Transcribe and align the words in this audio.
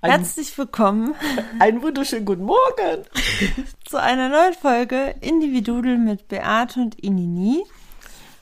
Ein, 0.00 0.12
Herzlich 0.12 0.56
willkommen. 0.56 1.16
Einen 1.58 1.82
wunderschönen 1.82 2.24
guten 2.24 2.44
Morgen. 2.44 3.02
Zu 3.84 4.00
einer 4.00 4.28
neuen 4.28 4.54
Folge 4.54 5.16
Individudel 5.20 5.98
mit 5.98 6.28
Beate 6.28 6.78
und 6.78 6.94
Inini. 7.00 7.64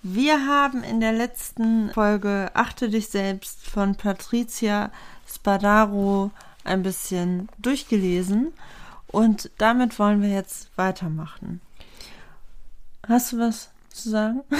Wir 0.02 0.46
haben 0.46 0.84
in 0.84 1.00
der 1.00 1.12
letzten 1.12 1.90
Folge 1.94 2.50
Achte 2.52 2.90
dich 2.90 3.08
selbst 3.08 3.66
von 3.66 3.94
Patricia 3.94 4.90
Spadaro 5.26 6.30
ein 6.62 6.82
bisschen 6.82 7.48
durchgelesen 7.56 8.52
und 9.06 9.50
damit 9.56 9.98
wollen 9.98 10.20
wir 10.20 10.28
jetzt 10.28 10.68
weitermachen. 10.76 11.62
Hast 13.08 13.32
du 13.32 13.38
was 13.38 13.70
zu 13.96 14.10
sagen? 14.10 14.42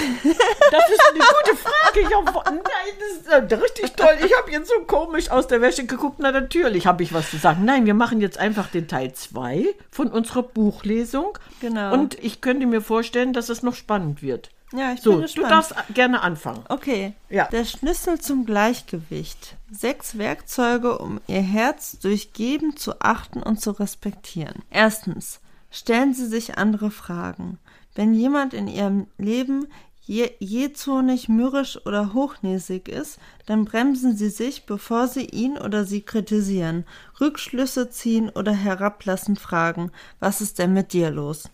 Das 0.69 0.83
ist 0.89 1.01
eine 1.09 1.19
gute 1.19 1.55
Frage. 1.55 2.01
Ich 2.01 2.13
hab, 2.13 2.45
nein, 2.45 2.59
das 2.99 3.45
ist 3.45 3.51
äh, 3.51 3.55
richtig 3.55 3.93
toll. 3.93 4.15
Ich 4.25 4.37
habe 4.37 4.51
jetzt 4.51 4.67
so 4.67 4.81
komisch 4.85 5.31
aus 5.31 5.47
der 5.47 5.61
Wäsche 5.61 5.85
geguckt. 5.85 6.17
Na, 6.19 6.31
natürlich 6.33 6.85
habe 6.85 7.03
ich 7.03 7.13
was 7.13 7.31
zu 7.31 7.37
sagen. 7.37 7.63
Nein, 7.63 7.85
wir 7.85 7.93
machen 7.93 8.19
jetzt 8.19 8.37
einfach 8.37 8.67
den 8.67 8.89
Teil 8.89 9.13
2 9.13 9.65
von 9.89 10.09
unserer 10.09 10.43
Buchlesung. 10.43 11.37
Genau. 11.61 11.93
Und 11.93 12.21
ich 12.21 12.41
könnte 12.41 12.65
mir 12.65 12.81
vorstellen, 12.81 13.31
dass 13.31 13.47
es 13.47 13.63
noch 13.63 13.75
spannend 13.75 14.21
wird. 14.21 14.49
Ja, 14.73 14.91
ich 14.91 15.01
so, 15.01 15.11
bin 15.11 15.21
gespannt. 15.21 15.45
du 15.45 15.49
darfst 15.49 15.75
gerne 15.93 16.21
anfangen. 16.21 16.63
Okay. 16.67 17.13
Ja. 17.29 17.45
Der 17.45 17.63
Schlüssel 17.63 18.19
zum 18.19 18.45
Gleichgewicht. 18.45 19.55
Sechs 19.71 20.17
Werkzeuge, 20.17 20.97
um 20.97 21.21
Ihr 21.27 21.41
Herz 21.41 21.99
durch 21.99 22.33
Geben 22.33 22.75
zu 22.75 22.99
achten 22.99 23.41
und 23.41 23.61
zu 23.61 23.71
respektieren. 23.71 24.63
Erstens. 24.69 25.39
Stellen 25.69 26.13
Sie 26.13 26.25
sich 26.25 26.57
andere 26.57 26.91
Fragen. 26.91 27.59
Wenn 27.97 28.13
jemand 28.13 28.53
in 28.53 28.67
Ihrem 28.67 29.07
Leben 29.17 29.65
je, 30.01 30.29
jezornig, 30.37 31.29
mürrisch 31.29 31.83
oder 31.83 32.13
hochnäsig 32.13 32.87
ist, 32.87 33.17
dann 33.47 33.65
bremsen 33.65 34.15
Sie 34.15 34.29
sich, 34.29 34.67
bevor 34.67 35.07
Sie 35.07 35.25
ihn 35.25 35.57
oder 35.57 35.83
sie 35.83 36.01
kritisieren, 36.01 36.85
Rückschlüsse 37.19 37.89
ziehen 37.89 38.29
oder 38.29 38.53
herablassend 38.53 39.39
fragen, 39.39 39.91
was 40.19 40.41
ist 40.41 40.59
denn 40.59 40.73
mit 40.73 40.93
dir 40.93 41.09
los? 41.09 41.49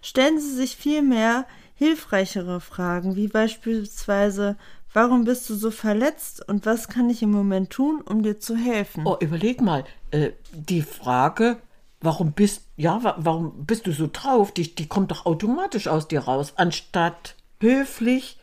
Stellen 0.00 0.40
Sie 0.40 0.54
sich 0.54 0.74
vielmehr 0.74 1.44
hilfreichere 1.74 2.62
Fragen, 2.62 3.14
wie 3.14 3.28
beispielsweise, 3.28 4.56
warum 4.94 5.24
bist 5.24 5.50
du 5.50 5.54
so 5.54 5.70
verletzt 5.70 6.48
und 6.48 6.64
was 6.64 6.88
kann 6.88 7.10
ich 7.10 7.22
im 7.22 7.30
Moment 7.30 7.68
tun, 7.68 8.00
um 8.00 8.22
dir 8.22 8.40
zu 8.40 8.56
helfen? 8.56 9.06
Oh, 9.06 9.18
überleg 9.20 9.60
mal, 9.60 9.84
äh, 10.12 10.30
die 10.50 10.80
Frage, 10.80 11.58
warum 12.00 12.32
bist, 12.32 12.62
ja, 12.76 13.14
warum 13.18 13.64
bist 13.64 13.86
du 13.86 13.92
so 13.92 14.08
drauf, 14.12 14.52
die, 14.52 14.74
die 14.74 14.86
kommt 14.86 15.10
doch 15.10 15.26
automatisch 15.26 15.88
aus 15.88 16.08
dir 16.08 16.20
raus, 16.20 16.52
anstatt 16.56 17.34
höflich 17.60 18.38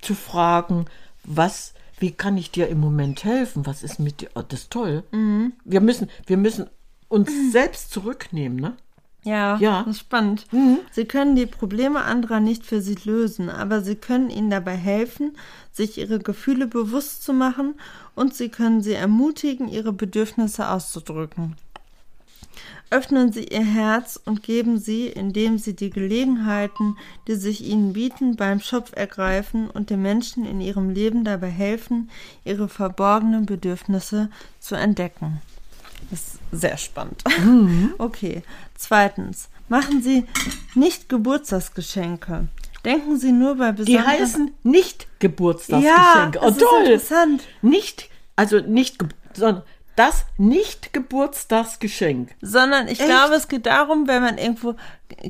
zu 0.00 0.14
fragen, 0.14 0.86
was, 1.24 1.74
wie 1.98 2.12
kann 2.12 2.36
ich 2.36 2.50
dir 2.50 2.68
im 2.68 2.80
Moment 2.80 3.24
helfen? 3.24 3.66
Was 3.66 3.82
ist 3.82 3.98
mit 3.98 4.20
dir? 4.20 4.30
Oh, 4.34 4.42
das 4.46 4.62
ist 4.62 4.70
toll. 4.70 5.04
Mhm. 5.12 5.52
Wir 5.64 5.80
müssen, 5.80 6.10
wir 6.26 6.36
müssen 6.36 6.68
uns 7.08 7.30
selbst 7.52 7.92
zurücknehmen, 7.92 8.58
ne? 8.58 8.76
Ja, 9.24 9.56
ja, 9.58 9.84
das 9.84 9.96
ist 9.96 10.00
spannend. 10.00 10.46
Mhm. 10.50 10.80
Sie 10.90 11.04
können 11.04 11.36
die 11.36 11.46
Probleme 11.46 12.02
anderer 12.02 12.40
nicht 12.40 12.66
für 12.66 12.80
sie 12.80 12.96
lösen, 13.04 13.50
aber 13.50 13.80
sie 13.80 13.94
können 13.94 14.30
ihnen 14.30 14.50
dabei 14.50 14.76
helfen, 14.76 15.36
sich 15.70 15.96
ihre 15.96 16.18
Gefühle 16.18 16.66
bewusst 16.66 17.22
zu 17.22 17.32
machen 17.32 17.74
und 18.16 18.34
sie 18.34 18.48
können 18.48 18.82
sie 18.82 18.94
ermutigen, 18.94 19.68
ihre 19.68 19.92
Bedürfnisse 19.92 20.68
auszudrücken. 20.68 21.56
Öffnen 22.92 23.32
Sie 23.32 23.44
Ihr 23.44 23.64
Herz 23.64 24.20
und 24.22 24.42
geben 24.42 24.78
Sie, 24.78 25.06
indem 25.06 25.56
Sie 25.56 25.74
die 25.74 25.88
Gelegenheiten, 25.88 26.98
die 27.26 27.36
sich 27.36 27.64
Ihnen 27.64 27.94
bieten, 27.94 28.36
beim 28.36 28.60
Schopf 28.60 28.92
ergreifen 28.94 29.70
und 29.70 29.88
den 29.88 30.02
Menschen 30.02 30.44
in 30.44 30.60
ihrem 30.60 30.90
Leben 30.90 31.24
dabei 31.24 31.48
helfen, 31.48 32.10
ihre 32.44 32.68
verborgenen 32.68 33.46
Bedürfnisse 33.46 34.28
zu 34.60 34.74
entdecken. 34.74 35.40
Das 36.10 36.20
ist 36.20 36.38
sehr 36.52 36.76
spannend. 36.76 37.24
Mhm. 37.42 37.94
Okay. 37.98 38.42
Zweitens. 38.74 39.48
Machen 39.70 40.02
Sie 40.02 40.26
nicht 40.74 41.08
Geburtstagsgeschenke. 41.08 42.48
Denken 42.84 43.16
Sie 43.16 43.32
nur 43.32 43.54
bei 43.54 43.72
besonderen... 43.72 44.04
Die 44.04 44.06
heißen 44.06 44.50
nicht 44.64 45.06
Geburtstagsgeschenke. 45.18 46.38
Ja, 46.38 46.46
oh, 46.46 46.50
toll. 46.50 46.84
interessant. 46.84 47.44
Nicht, 47.62 48.10
also 48.36 48.58
nicht, 48.60 48.98
sondern 49.32 49.62
das 49.96 50.24
nicht 50.38 50.92
Geburtstagsgeschenk. 50.92 52.34
Sondern 52.40 52.88
ich 52.88 53.00
Echt? 53.00 53.08
glaube, 53.08 53.34
es 53.34 53.48
geht 53.48 53.66
darum, 53.66 54.08
wenn 54.08 54.22
man 54.22 54.38
irgendwo, 54.38 54.74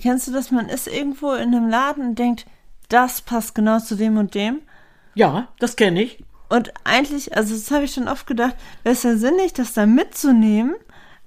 kennst 0.01 0.29
du 0.29 0.33
das, 0.33 0.51
man 0.51 0.69
ist 0.69 0.87
irgendwo 0.87 1.33
in 1.33 1.55
einem 1.55 1.69
Laden 1.69 2.11
und 2.11 2.19
denkt, 2.19 2.47
das 2.89 3.23
passt 3.23 3.55
genau 3.55 3.79
zu 3.79 3.97
dem 3.97 4.19
und 4.19 4.35
dem. 4.35 4.61
Ja, 5.15 5.49
das 5.59 5.77
kenne 5.77 6.03
ich. 6.03 6.25
Und 6.49 6.73
eigentlich, 6.85 7.35
also 7.37 7.55
das 7.55 7.71
habe 7.71 7.85
ich 7.85 7.95
schon 7.95 8.09
oft 8.09 8.27
gedacht, 8.27 8.55
wäre 8.83 8.95
es 8.95 9.03
ja 9.03 9.17
sinnig, 9.17 9.55
das 9.55 9.73
da 9.73 9.87
mitzunehmen, 9.87 10.75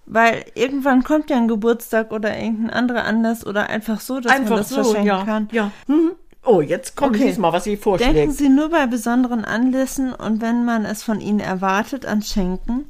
weil 0.05 0.45
irgendwann 0.53 1.03
kommt 1.03 1.31
ja 1.31 1.37
ein 1.37 1.47
Geburtstag 1.47 2.11
oder 2.11 2.37
irgendein 2.37 2.69
anderer 2.69 3.05
Anlass 3.05 3.45
oder 3.45 3.69
einfach 3.69 3.99
so, 4.01 4.19
dass 4.19 4.31
einfach 4.31 4.51
man 4.51 4.59
das 4.59 4.69
so, 4.69 4.75
verschenken 4.75 5.07
ja, 5.07 5.25
kann. 5.25 5.49
Ja. 5.51 5.71
Mhm. 5.87 6.11
Oh, 6.43 6.61
jetzt 6.61 6.95
kommt 6.95 7.15
okay. 7.15 7.25
diesmal, 7.25 7.53
was 7.53 7.63
Sie 7.63 7.75
vorschlägt. 7.75 8.15
Denken 8.15 8.31
Sie 8.31 8.49
nur 8.49 8.69
bei 8.69 8.85
besonderen 8.85 9.45
Anlässen 9.45 10.13
und 10.13 10.41
wenn 10.41 10.63
man 10.63 10.85
es 10.85 11.01
von 11.01 11.19
Ihnen 11.19 11.39
erwartet, 11.39 12.05
an 12.05 12.21
Schenken. 12.21 12.85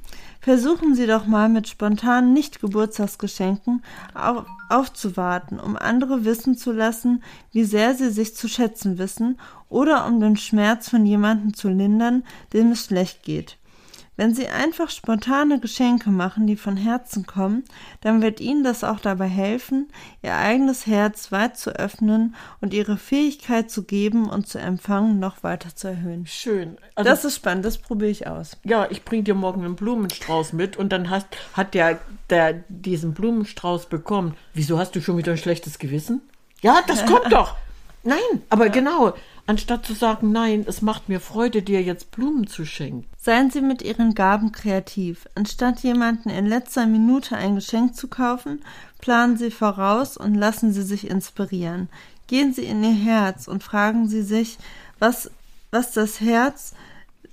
Versuchen 0.46 0.94
Sie 0.94 1.08
doch 1.08 1.26
mal 1.26 1.50
mit 1.50 1.68
spontanen 1.68 2.32
Nicht-Geburtstagsgeschenken 2.34 3.82
auf, 4.14 4.46
aufzuwarten, 4.70 5.60
um 5.60 5.76
andere 5.76 6.24
wissen 6.24 6.56
zu 6.56 6.72
lassen, 6.72 7.24
wie 7.52 7.64
sehr 7.64 7.96
sie 7.96 8.12
sich 8.12 8.36
zu 8.36 8.48
schätzen 8.48 9.00
wissen 9.00 9.40
oder 9.70 10.06
um 10.06 10.20
den 10.20 10.38
Schmerz 10.38 10.88
von 10.88 11.04
jemandem 11.04 11.56
zu 11.56 11.68
lindern, 11.68 12.24
dem 12.54 12.74
es 12.74 12.86
schlecht 12.86 13.24
geht. 13.24 13.58
Wenn 14.18 14.34
Sie 14.34 14.48
einfach 14.48 14.90
spontane 14.90 15.60
Geschenke 15.60 16.10
machen, 16.10 16.48
die 16.48 16.56
von 16.56 16.78
Herzen 16.78 17.26
kommen, 17.26 17.64
dann 18.02 18.22
wird 18.22 18.40
Ihnen 18.40 18.64
das 18.64 18.84
auch 18.84 19.00
dabei 19.00 19.28
helfen, 19.28 19.90
Ihr 20.22 20.36
eigenes 20.36 20.88
Herz 20.88 21.32
weit 21.32 21.58
zu 21.58 21.72
öffnen 21.72 22.36
und 22.62 22.74
Ihre 22.74 22.98
Fähigkeit 22.98 23.70
zu 23.70 23.84
geben 23.84 24.30
und 24.30 24.48
zu 24.48 24.58
empfangen 24.58 25.20
noch 25.20 25.44
weiter 25.44 25.76
zu 25.76 25.90
erhöhen. 25.90 26.26
Schön. 26.28 26.78
Also, 26.96 27.10
das 27.10 27.26
ist 27.26 27.36
spannend, 27.36 27.66
das 27.66 27.78
probiere 27.78 28.12
ich 28.12 28.28
aus. 28.28 28.58
Ja, 28.64 28.88
ich 28.90 29.04
bringe 29.04 29.24
dir 29.24 29.36
morgen 29.36 29.66
einen 29.66 29.76
Blumenstrauß 29.76 30.54
mit 30.54 30.78
und 30.78 30.90
dann 30.90 31.10
hast, 31.10 31.28
hat 31.54 31.74
der, 31.74 32.00
der 32.30 32.64
diesen 32.70 33.14
Blumenstrauß 33.14 33.88
bekommen. 33.88 34.36
Wieso 34.54 34.80
hast 34.80 34.96
du 34.96 35.02
schon 35.02 35.18
wieder 35.18 35.34
ein 35.34 35.38
schlechtes 35.38 35.78
Gewissen? 35.78 36.22
Ja, 36.62 36.82
das 36.88 37.06
kommt 37.06 37.26
doch. 37.32 37.56
Nein, 38.04 38.44
aber 38.50 38.68
ja. 38.68 38.72
genau 38.72 39.14
anstatt 39.48 39.86
zu 39.86 39.94
sagen, 39.94 40.32
nein, 40.32 40.66
es 40.68 40.82
macht 40.82 41.10
mir 41.10 41.20
Freude, 41.20 41.62
dir 41.62 41.82
jetzt 41.82 42.12
Blumen 42.12 42.48
zu 42.48 42.66
schenken. 42.66 43.06
Seien 43.18 43.52
Sie 43.52 43.62
mit 43.62 43.82
Ihren 43.82 44.16
Gaben 44.16 44.52
kreativ. 44.52 45.28
Anstatt 45.36 45.82
jemanden 45.82 46.30
in 46.30 46.46
letzter 46.48 46.86
Minute 46.86 47.36
ein 47.36 47.56
Geschenk 47.56 47.96
zu 47.96 48.08
kaufen, 48.08 48.62
planen 49.00 49.38
Sie 49.38 49.52
voraus 49.52 50.18
und 50.18 50.36
lassen 50.36 50.74
Sie 50.74 50.84
sich 50.84 51.10
inspirieren. 51.10 51.90
Gehen 52.28 52.54
Sie 52.54 52.66
in 52.66 52.84
Ihr 52.84 52.96
Herz 52.96 53.48
und 53.48 53.64
fragen 53.64 54.08
Sie 54.08 54.24
sich, 54.24 54.58
was, 55.00 55.30
was 55.72 55.92
das 55.92 56.22
Herz 56.22 56.74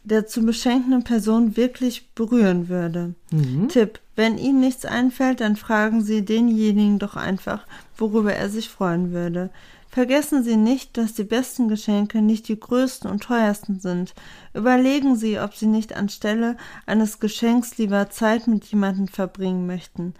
der 0.05 0.26
zu 0.26 0.44
beschenkenden 0.44 1.05
Person 1.05 1.56
wirklich 1.56 2.09
berühren 2.14 2.69
würde. 2.69 3.14
Mhm. 3.31 3.69
Tipp: 3.69 4.00
Wenn 4.17 4.37
Ihnen 4.37 4.61
nichts 4.61 4.85
einfällt, 4.85 5.41
dann 5.41 5.56
fragen 5.56 6.03
Sie 6.03 6.25
denjenigen 6.25 6.99
doch 6.99 7.17
einfach, 7.17 7.67
worüber 7.97 8.35
er 8.35 8.49
sich 8.50 8.69
freuen 8.69 9.12
würde. 9.12 9.50
Vergessen 9.94 10.42
Sie 10.42 10.56
nicht, 10.56 10.96
dass 10.96 11.12
die 11.12 11.22
besten 11.22 11.68
Geschenke 11.68 12.22
nicht 12.22 12.48
die 12.48 12.58
größten 12.58 13.10
und 13.10 13.24
teuersten 13.24 13.78
sind. 13.78 14.14
Überlegen 14.54 15.16
Sie, 15.16 15.38
ob 15.38 15.54
Sie 15.54 15.66
nicht 15.66 15.94
anstelle 15.94 16.56
eines 16.86 17.20
Geschenks 17.20 17.76
lieber 17.76 18.08
Zeit 18.08 18.46
mit 18.46 18.64
jemandem 18.64 19.06
verbringen 19.06 19.66
möchten. 19.66 20.14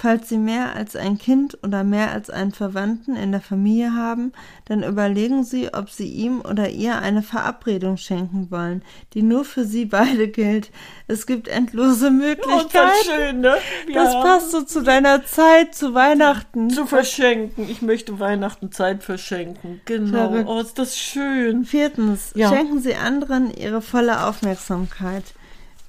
Falls 0.00 0.28
Sie 0.28 0.38
mehr 0.38 0.76
als 0.76 0.94
ein 0.94 1.18
Kind 1.18 1.58
oder 1.64 1.82
mehr 1.82 2.12
als 2.12 2.30
einen 2.30 2.52
Verwandten 2.52 3.16
in 3.16 3.32
der 3.32 3.40
Familie 3.40 3.94
haben, 3.94 4.32
dann 4.66 4.84
überlegen 4.84 5.42
Sie, 5.42 5.74
ob 5.74 5.90
Sie 5.90 6.06
ihm 6.06 6.40
oder 6.40 6.68
ihr 6.68 6.98
eine 6.98 7.22
Verabredung 7.22 7.96
schenken 7.96 8.48
wollen, 8.50 8.82
die 9.14 9.22
nur 9.22 9.44
für 9.44 9.64
Sie 9.64 9.86
beide 9.86 10.28
gilt. 10.28 10.70
Es 11.08 11.26
gibt 11.26 11.48
endlose 11.48 12.12
Möglichkeiten. 12.12 12.76
Oh, 12.76 13.12
schön, 13.12 13.40
ne? 13.40 13.56
Ja. 13.88 14.04
Das 14.04 14.14
passt 14.14 14.50
so 14.52 14.62
zu 14.62 14.82
deiner 14.82 15.24
Zeit, 15.24 15.74
zu 15.74 15.94
Weihnachten. 15.94 16.70
Zu 16.70 16.86
verschenken. 16.86 17.68
Ich 17.68 17.82
möchte 17.82 18.20
Weihnachten 18.20 18.70
Zeit 18.70 19.02
verschenken. 19.02 19.80
Genau. 19.84 20.30
Verrückt. 20.30 20.48
Oh, 20.48 20.60
ist 20.60 20.78
das 20.78 20.96
schön. 20.96 21.64
Viertens, 21.64 22.32
ja. 22.36 22.50
schenken 22.50 22.80
Sie 22.80 22.94
anderen 22.94 23.52
Ihre 23.52 23.82
volle 23.82 24.26
Aufmerksamkeit. 24.26 25.24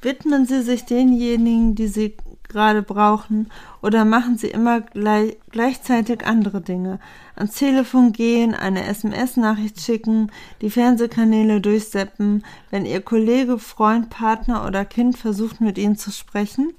Widmen 0.02 0.46
Sie 0.46 0.62
sich 0.62 0.86
denjenigen, 0.86 1.76
die 1.76 1.88
Sie 1.88 2.16
gerade 2.50 2.81
brauchen 2.81 3.50
oder 3.81 4.04
machen 4.06 4.38
sie 4.38 4.50
immer 4.50 4.81
gleich, 4.81 5.38
gleichzeitig 5.51 6.25
andere 6.25 6.62
Dinge. 6.62 7.00
Ans 7.36 7.56
Telefon 7.56 8.12
gehen, 8.12 8.54
eine 8.54 8.86
SMS-Nachricht 8.86 9.80
schicken, 9.81 10.31
die 10.62 10.69
Fernsehkanäle 10.69 11.62
durchseppen, 11.62 12.44
wenn 12.69 12.86
ihr 12.86 13.01
Kollege, 13.01 13.60
Freund, 13.60 14.10
Partner 14.10 14.66
oder 14.68 14.84
Kind 14.84 15.18
versucht 15.18 15.62
mit 15.62 15.78
ihnen 15.78 15.96
zu 15.96 16.12
sprechen. 16.12 16.74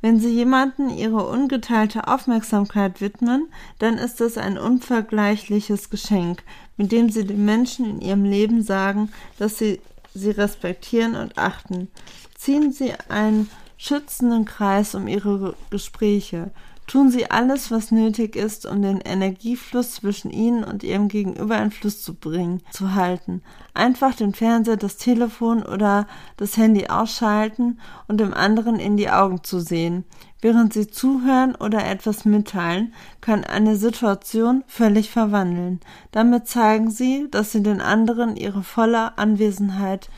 Wenn 0.00 0.20
Sie 0.20 0.30
jemanden 0.30 0.90
Ihre 0.90 1.26
ungeteilte 1.26 2.06
Aufmerksamkeit 2.06 3.00
widmen, 3.00 3.48
dann 3.80 3.98
ist 3.98 4.20
es 4.20 4.38
ein 4.38 4.56
unvergleichliches 4.56 5.90
Geschenk, 5.90 6.44
mit 6.76 6.92
dem 6.92 7.10
Sie 7.10 7.26
den 7.26 7.44
Menschen 7.44 7.84
in 7.84 8.00
Ihrem 8.00 8.24
Leben 8.24 8.62
sagen, 8.62 9.10
dass 9.38 9.58
Sie 9.58 9.80
sie 10.14 10.30
respektieren 10.30 11.14
und 11.14 11.38
achten. 11.38 11.88
Ziehen 12.36 12.72
Sie 12.72 12.92
ein 13.08 13.48
schützenden 13.78 14.44
Kreis 14.44 14.94
um 14.94 15.08
ihre 15.08 15.54
Gespräche. 15.70 16.50
Tun 16.88 17.10
Sie 17.10 17.30
alles, 17.30 17.70
was 17.70 17.90
nötig 17.90 18.34
ist, 18.34 18.64
um 18.64 18.80
den 18.80 19.02
Energiefluss 19.02 19.92
zwischen 19.92 20.30
Ihnen 20.30 20.64
und 20.64 20.82
Ihrem 20.82 21.08
Gegenüber 21.08 21.58
in 21.58 21.70
Fluss 21.70 22.02
zu 22.02 22.14
bringen, 22.14 22.62
zu 22.70 22.94
halten. 22.94 23.42
Einfach 23.74 24.14
den 24.14 24.32
Fernseher, 24.32 24.78
das 24.78 24.96
Telefon 24.96 25.62
oder 25.62 26.06
das 26.38 26.56
Handy 26.56 26.86
ausschalten 26.86 27.78
und 28.08 28.20
dem 28.20 28.32
anderen 28.32 28.76
in 28.76 28.96
die 28.96 29.10
Augen 29.10 29.44
zu 29.44 29.60
sehen. 29.60 30.04
Während 30.40 30.72
Sie 30.72 30.86
zuhören 30.86 31.54
oder 31.56 31.84
etwas 31.84 32.24
mitteilen, 32.24 32.94
kann 33.20 33.44
eine 33.44 33.76
Situation 33.76 34.64
völlig 34.66 35.10
verwandeln. 35.10 35.80
Damit 36.10 36.48
zeigen 36.48 36.90
Sie, 36.90 37.28
dass 37.30 37.52
Sie 37.52 37.62
den 37.62 37.82
anderen 37.82 38.34
Ihre 38.34 38.62
volle 38.62 39.18
Anwesenheit 39.18 40.08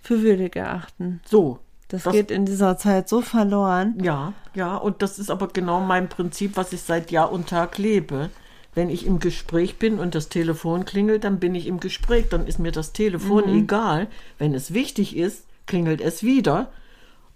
für 0.00 0.22
würdig 0.22 0.56
erachten. 0.56 1.20
So, 1.26 1.58
das, 1.88 2.04
das, 2.04 2.12
geht 2.12 2.30
in 2.30 2.46
dieser 2.46 2.76
Zeit 2.78 3.08
so 3.08 3.20
verloren. 3.20 3.98
Ja, 4.02 4.32
ja, 4.54 4.76
und 4.76 5.02
das 5.02 5.18
ist 5.18 5.30
aber 5.30 5.48
genau 5.48 5.80
mein 5.80 6.08
Prinzip, 6.08 6.56
was 6.56 6.72
ich 6.72 6.82
seit 6.82 7.10
Jahr 7.10 7.30
und 7.30 7.48
Tag 7.48 7.78
lebe. 7.78 8.30
Wenn 8.74 8.90
ich 8.90 9.06
im 9.06 9.20
Gespräch 9.20 9.78
bin 9.78 9.98
und 10.00 10.14
das 10.14 10.28
Telefon 10.28 10.84
klingelt, 10.84 11.24
dann 11.24 11.38
bin 11.38 11.54
ich 11.54 11.66
im 11.66 11.78
Gespräch, 11.78 12.26
dann 12.28 12.46
ist 12.46 12.58
mir 12.58 12.72
das 12.72 12.92
Telefon 12.92 13.48
mhm. 13.48 13.62
egal. 13.62 14.08
Wenn 14.38 14.52
es 14.54 14.74
wichtig 14.74 15.16
ist, 15.16 15.44
klingelt 15.66 16.00
es 16.00 16.22
wieder. 16.22 16.72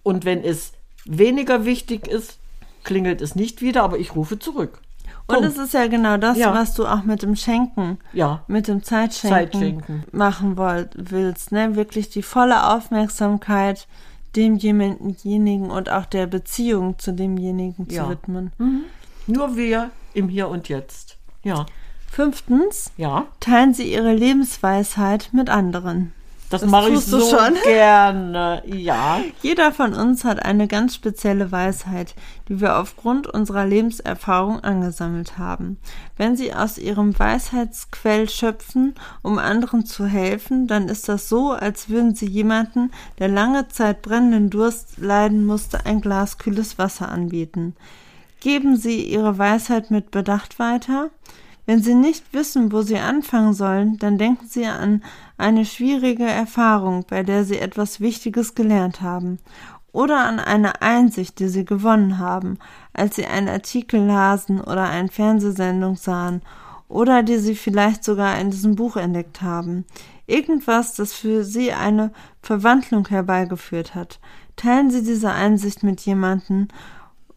Und 0.03 0.25
wenn 0.25 0.43
es 0.43 0.73
weniger 1.05 1.65
wichtig 1.65 2.09
ist, 2.09 2.39
klingelt 2.83 3.21
es 3.21 3.35
nicht 3.35 3.63
wieder, 3.63 3.85
aber 3.85 3.99
ich 3.99 4.17
rufe 4.17 4.39
zurück. 4.39 4.81
Und 5.27 5.45
es 5.45 5.59
ist 5.59 5.75
ja 5.75 5.87
genau 5.89 6.17
das, 6.17 6.39
ja. 6.39 6.55
was 6.55 6.75
du 6.75 6.87
auch 6.87 7.03
mit 7.03 7.23
dem 7.23 7.37
Schenken, 7.37 7.99
ja. 8.15 8.43
mit 8.49 8.67
dem 8.67 8.83
Zeitschenken, 8.83 9.53
Zeitschenken. 9.53 10.05
machen 10.11 10.57
wollt, 10.57 10.91
willst. 10.97 11.53
Ne? 11.53 11.77
Wirklich 11.77 12.09
die 12.09 12.23
volle 12.23 12.75
Aufmerksamkeit 12.75 13.87
demjenigen 14.37 15.71
und 15.71 15.91
auch 15.91 16.07
der 16.07 16.27
Beziehung 16.27 16.99
zu 16.99 17.13
demjenigen 17.13 17.87
ja. 17.91 18.05
zu 18.05 18.11
widmen. 18.11 18.53
Mhm. 18.59 18.83
Nur 19.27 19.57
wir 19.57 19.91
im 20.15 20.29
Hier 20.29 20.49
und 20.49 20.69
Jetzt. 20.69 21.17
Ja. 21.43 21.67
Fünftens, 22.11 22.91
ja. 22.97 23.27
teilen 23.41 23.75
Sie 23.75 23.93
Ihre 23.93 24.15
Lebensweisheit 24.15 25.31
mit 25.33 25.51
anderen. 25.51 26.13
Das, 26.51 26.63
das 26.63 26.71
mache 26.71 26.91
ich 26.91 27.01
so 27.01 27.21
schon. 27.21 27.55
gerne. 27.65 28.63
Ja. 28.67 29.21
Jeder 29.43 29.71
von 29.73 29.93
uns 29.93 30.25
hat 30.25 30.43
eine 30.43 30.67
ganz 30.67 30.95
spezielle 30.95 31.53
Weisheit, 31.53 32.15
die 32.49 32.61
wir 32.61 32.79
aufgrund 32.79 33.27
unserer 33.27 33.67
Lebenserfahrung 33.67 34.61
angesammelt 34.61 35.37
haben. 35.37 35.79
Wenn 36.17 36.37
Sie 36.37 36.55
aus 36.55 36.79
Ihrem 36.79 37.19
Weisheitsquell 37.19 38.29
schöpfen, 38.29 38.95
um 39.23 39.39
anderen 39.39 39.85
zu 39.85 40.07
helfen, 40.07 40.67
dann 40.67 40.89
ist 40.89 41.09
das 41.09 41.29
so, 41.29 41.53
als 41.53 41.91
würden 41.91 42.15
Sie 42.15 42.29
jemanden, 42.29 42.93
der 43.19 43.29
lange 43.29 43.69
Zeit 43.69 44.01
brennenden 44.01 44.49
Durst 44.49 44.99
leiden 44.99 45.45
musste, 45.45 45.85
ein 45.85 46.01
Glas 46.01 46.39
kühles 46.39 46.79
Wasser 46.79 47.11
anbieten. 47.11 47.77
Geben 48.41 48.77
Sie 48.77 49.03
Ihre 49.03 49.37
Weisheit 49.37 49.91
mit 49.91 50.11
Bedacht 50.11 50.59
weiter. 50.59 51.11
Wenn 51.69 51.83
Sie 51.83 51.95
nicht 51.95 52.33
wissen, 52.33 52.73
wo 52.73 52.81
Sie 52.81 52.97
anfangen 52.97 53.53
sollen, 53.53 53.99
dann 53.99 54.17
denken 54.17 54.47
Sie 54.49 54.65
an 54.65 55.03
eine 55.37 55.67
schwierige 55.67 56.25
Erfahrung, 56.25 57.05
bei 57.07 57.23
der 57.23 57.45
Sie 57.45 57.59
etwas 57.59 58.01
Wichtiges 58.01 58.55
gelernt 58.55 59.03
haben, 59.03 59.39
oder 59.93 60.25
an 60.25 60.41
eine 60.41 60.81
Einsicht, 60.81 61.39
die 61.41 61.49
Sie 61.49 61.67
gewonnen 61.67 62.17
haben, 62.17 62.59
als 62.95 63.17
Sie 63.17 63.27
einen 63.27 63.51
Artikel 63.51 64.01
lasen 64.01 64.63
oder 64.63 64.89
eine 64.89 65.11
Fernsehsendung 65.11 65.97
sahen, 65.97 66.41
oder 66.89 67.23
die 67.23 67.37
Sie 67.37 67.55
vielleicht 67.55 68.03
sogar 68.03 68.39
in 68.41 68.51
diesem 68.51 68.75
Buch 68.75 68.97
entdeckt 68.97 69.43
haben. 69.43 69.85
Irgendwas, 70.27 70.95
das 70.95 71.13
für 71.13 71.45
Sie 71.45 71.75
eine 71.75 72.13
Verwandlung 72.41 73.07
herbeigeführt 73.09 73.95
hat. 73.95 74.21
Teilen 74.57 74.91
Sie 74.91 75.03
diese 75.03 75.33
Einsicht 75.33 75.83
mit 75.83 76.01
jemandem, 76.01 76.69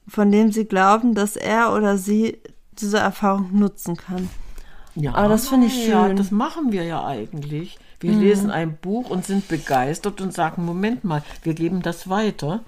von 0.07 0.31
dem 0.31 0.53
Sie 0.53 0.63
glauben, 0.63 1.15
dass 1.15 1.35
er 1.35 1.73
oder 1.73 1.97
sie 1.97 2.39
diese 2.81 2.99
Erfahrung 2.99 3.57
nutzen 3.57 3.95
kann. 3.97 4.29
Ja, 4.95 5.13
aber 5.15 5.29
das 5.29 5.47
finde 5.47 5.67
ich 5.67 5.73
schön. 5.73 5.91
Ja, 5.91 6.13
das 6.13 6.31
machen 6.31 6.71
wir 6.71 6.83
ja 6.83 7.05
eigentlich. 7.05 7.79
Wir 7.99 8.11
mhm. 8.11 8.19
lesen 8.19 8.51
ein 8.51 8.75
Buch 8.75 9.09
und 9.09 9.25
sind 9.25 9.47
begeistert 9.47 10.21
und 10.21 10.33
sagen, 10.33 10.65
Moment 10.65 11.03
mal, 11.03 11.23
wir 11.43 11.53
geben 11.53 11.81
das 11.81 12.09
weiter, 12.09 12.61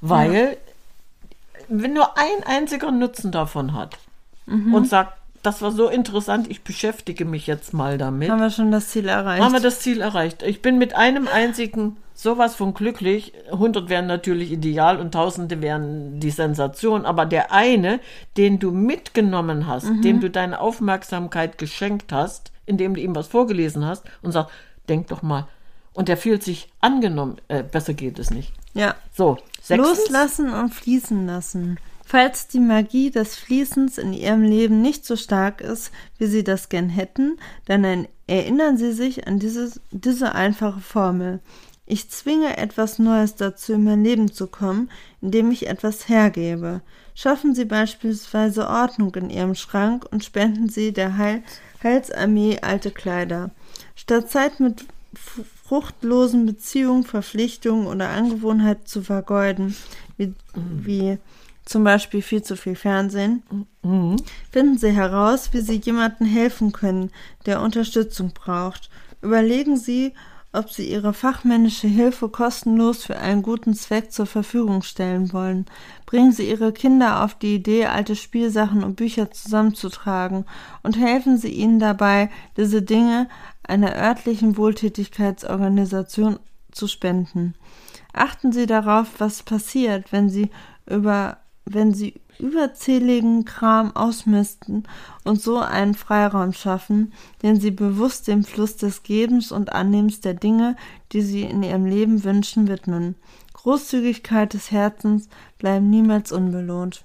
weil 0.00 0.34
ja. 0.34 1.64
wenn 1.68 1.94
nur 1.94 2.16
ein 2.16 2.44
einziger 2.46 2.92
Nutzen 2.92 3.32
davon 3.32 3.72
hat 3.72 3.98
mhm. 4.46 4.74
und 4.74 4.88
sagt, 4.88 5.18
das 5.42 5.62
war 5.62 5.72
so 5.72 5.88
interessant, 5.88 6.50
ich 6.50 6.62
beschäftige 6.62 7.24
mich 7.24 7.46
jetzt 7.46 7.74
mal 7.74 7.98
damit. 7.98 8.30
Haben 8.30 8.40
wir 8.40 8.50
schon 8.50 8.70
das 8.70 8.88
Ziel 8.88 9.08
erreicht? 9.08 9.42
Haben 9.42 9.52
wir 9.52 9.60
das 9.60 9.80
Ziel 9.80 10.00
erreicht. 10.00 10.42
Ich 10.42 10.62
bin 10.62 10.78
mit 10.78 10.94
einem 10.94 11.28
einzigen 11.28 11.96
sowas 12.14 12.54
von 12.54 12.74
glücklich. 12.74 13.32
100 13.50 13.88
wären 13.88 14.06
natürlich 14.06 14.52
ideal 14.52 14.98
und 14.98 15.12
Tausende 15.12 15.60
wären 15.60 16.20
die 16.20 16.30
Sensation. 16.30 17.04
Aber 17.04 17.26
der 17.26 17.52
eine, 17.52 18.00
den 18.36 18.58
du 18.58 18.70
mitgenommen 18.70 19.66
hast, 19.66 19.86
mhm. 19.86 20.02
dem 20.02 20.20
du 20.20 20.30
deine 20.30 20.60
Aufmerksamkeit 20.60 21.58
geschenkt 21.58 22.12
hast, 22.12 22.52
indem 22.66 22.94
du 22.94 23.00
ihm 23.00 23.14
was 23.14 23.26
vorgelesen 23.26 23.84
hast 23.84 24.04
und 24.22 24.32
sagst, 24.32 24.52
denk 24.88 25.08
doch 25.08 25.22
mal. 25.22 25.48
Und 25.92 26.08
der 26.08 26.16
fühlt 26.16 26.42
sich 26.42 26.68
angenommen. 26.80 27.36
Äh, 27.48 27.62
besser 27.62 27.94
geht 27.94 28.18
es 28.18 28.30
nicht. 28.30 28.52
Ja. 28.74 28.94
So. 29.12 29.38
Sechstens. 29.62 29.98
Loslassen 29.98 30.52
und 30.52 30.74
fließen 30.74 31.26
lassen. 31.26 31.78
Falls 32.06 32.48
die 32.48 32.60
Magie 32.60 33.10
des 33.10 33.34
Fließens 33.34 33.96
in 33.96 34.12
ihrem 34.12 34.42
Leben 34.42 34.82
nicht 34.82 35.06
so 35.06 35.16
stark 35.16 35.62
ist, 35.62 35.90
wie 36.18 36.26
sie 36.26 36.44
das 36.44 36.68
gern 36.68 36.90
hätten, 36.90 37.38
dann 37.64 38.06
erinnern 38.26 38.76
sie 38.76 38.92
sich 38.92 39.26
an 39.26 39.38
dieses, 39.38 39.80
diese 39.90 40.34
einfache 40.34 40.80
Formel. 40.80 41.40
Ich 41.86 42.08
zwinge 42.08 42.56
etwas 42.56 42.98
Neues 42.98 43.34
dazu, 43.34 43.74
in 43.74 43.84
mein 43.84 44.04
Leben 44.04 44.32
zu 44.32 44.46
kommen, 44.46 44.90
indem 45.20 45.50
ich 45.50 45.66
etwas 45.66 46.08
hergebe. 46.08 46.80
Schaffen 47.14 47.54
Sie 47.54 47.66
beispielsweise 47.66 48.68
Ordnung 48.68 49.14
in 49.16 49.30
Ihrem 49.30 49.54
Schrank 49.54 50.06
und 50.10 50.24
spenden 50.24 50.68
Sie 50.68 50.92
der 50.92 51.16
Heil 51.18 51.42
Heilsarmee 51.82 52.60
alte 52.62 52.90
Kleider. 52.90 53.50
Statt 53.94 54.30
Zeit 54.30 54.58
mit 54.58 54.86
fruchtlosen 55.64 56.46
Beziehungen, 56.46 57.04
Verpflichtungen 57.04 57.86
oder 57.86 58.08
Angewohnheiten 58.08 58.86
zu 58.86 59.02
vergeuden, 59.02 59.76
wie, 60.16 60.34
wie 60.54 61.18
zum 61.64 61.84
Beispiel 61.84 62.22
viel 62.22 62.42
zu 62.42 62.56
viel 62.56 62.76
Fernsehen, 62.76 63.42
mhm. 63.82 64.16
finden 64.50 64.78
Sie 64.78 64.90
heraus, 64.90 65.50
wie 65.52 65.60
Sie 65.60 65.76
jemandem 65.76 66.26
helfen 66.26 66.72
können, 66.72 67.10
der 67.46 67.60
Unterstützung 67.60 68.32
braucht. 68.32 68.90
Überlegen 69.22 69.76
Sie, 69.76 70.12
ob 70.54 70.70
sie 70.70 70.88
ihre 70.88 71.12
fachmännische 71.12 71.88
Hilfe 71.88 72.28
kostenlos 72.28 73.04
für 73.04 73.18
einen 73.18 73.42
guten 73.42 73.74
Zweck 73.74 74.12
zur 74.12 74.26
Verfügung 74.26 74.82
stellen 74.82 75.32
wollen. 75.32 75.66
Bringen 76.06 76.32
Sie 76.32 76.48
Ihre 76.48 76.72
Kinder 76.72 77.24
auf 77.24 77.34
die 77.34 77.56
Idee, 77.56 77.86
alte 77.86 78.14
Spielsachen 78.14 78.84
und 78.84 78.96
Bücher 78.96 79.32
zusammenzutragen 79.32 80.44
und 80.82 80.96
helfen 80.96 81.38
Sie 81.38 81.50
ihnen 81.50 81.80
dabei, 81.80 82.30
diese 82.56 82.82
Dinge 82.82 83.28
einer 83.64 83.96
örtlichen 83.96 84.56
Wohltätigkeitsorganisation 84.56 86.38
zu 86.70 86.86
spenden. 86.86 87.54
Achten 88.12 88.52
Sie 88.52 88.66
darauf, 88.66 89.08
was 89.18 89.42
passiert, 89.42 90.12
wenn 90.12 90.28
Sie 90.28 90.50
über 90.86 91.38
wenn 91.66 91.94
Sie 91.94 92.20
überzähligen 92.38 93.44
Kram 93.44 93.94
ausmisten 93.96 94.84
und 95.24 95.40
so 95.40 95.58
einen 95.58 95.94
Freiraum 95.94 96.52
schaffen, 96.52 97.12
den 97.42 97.60
sie 97.60 97.70
bewusst 97.70 98.28
dem 98.28 98.44
Fluss 98.44 98.76
des 98.76 99.02
Gebens 99.02 99.52
und 99.52 99.72
Annehmens 99.72 100.20
der 100.20 100.34
Dinge, 100.34 100.76
die 101.12 101.22
sie 101.22 101.42
in 101.42 101.62
ihrem 101.62 101.84
Leben 101.86 102.24
wünschen, 102.24 102.68
widmen. 102.68 103.14
Großzügigkeit 103.54 104.52
des 104.52 104.70
Herzens 104.70 105.28
bleiben 105.58 105.88
niemals 105.90 106.32
unbelohnt. 106.32 107.04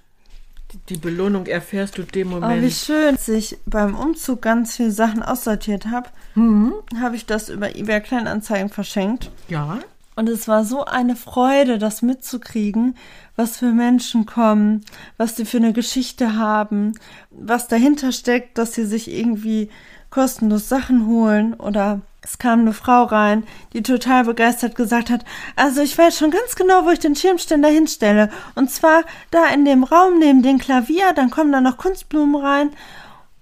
Die 0.88 0.98
Belohnung 0.98 1.46
erfährst 1.46 1.98
du 1.98 2.02
dem 2.04 2.32
Oh, 2.32 2.36
wie 2.36 2.40
Moment. 2.40 2.72
schön, 2.72 3.14
als 3.16 3.26
ich 3.28 3.58
beim 3.66 3.96
Umzug 3.96 4.40
ganz 4.42 4.76
viele 4.76 4.92
Sachen 4.92 5.22
aussortiert 5.22 5.86
habe, 5.86 6.10
Mhm. 6.36 6.74
habe 7.00 7.16
ich 7.16 7.26
das 7.26 7.48
über 7.48 7.74
eBay 7.74 8.00
Kleinanzeigen 8.00 8.68
verschenkt. 8.68 9.30
ja, 9.48 9.78
Und 10.16 10.28
es 10.28 10.48
war 10.48 10.64
so 10.64 10.84
eine 10.84 11.16
Freude, 11.16 11.78
das 11.78 12.02
mitzukriegen, 12.02 12.96
was 13.36 13.56
für 13.56 13.72
Menschen 13.72 14.26
kommen, 14.26 14.84
was 15.16 15.34
die 15.34 15.44
für 15.44 15.56
eine 15.58 15.72
Geschichte 15.72 16.36
haben, 16.36 16.92
was 17.30 17.68
dahinter 17.68 18.12
steckt, 18.12 18.58
dass 18.58 18.74
sie 18.74 18.84
sich 18.84 19.10
irgendwie 19.10 19.70
kostenlos 20.10 20.68
Sachen 20.68 21.06
holen 21.06 21.54
oder 21.54 22.00
es 22.22 22.38
kam 22.38 22.60
eine 22.60 22.72
Frau 22.74 23.04
rein, 23.04 23.44
die 23.72 23.82
total 23.82 24.24
begeistert 24.24 24.74
gesagt 24.74 25.08
hat, 25.08 25.24
also 25.56 25.80
ich 25.80 25.96
weiß 25.96 26.18
schon 26.18 26.30
ganz 26.30 26.54
genau, 26.54 26.84
wo 26.84 26.90
ich 26.90 26.98
den 26.98 27.16
Schirmständer 27.16 27.68
hinstelle. 27.68 28.30
Und 28.54 28.70
zwar 28.70 29.04
da 29.30 29.46
in 29.46 29.64
dem 29.64 29.84
Raum 29.84 30.18
neben 30.18 30.42
dem 30.42 30.58
Klavier, 30.58 31.12
dann 31.14 31.30
kommen 31.30 31.52
da 31.52 31.60
noch 31.60 31.78
Kunstblumen 31.78 32.36
rein. 32.36 32.70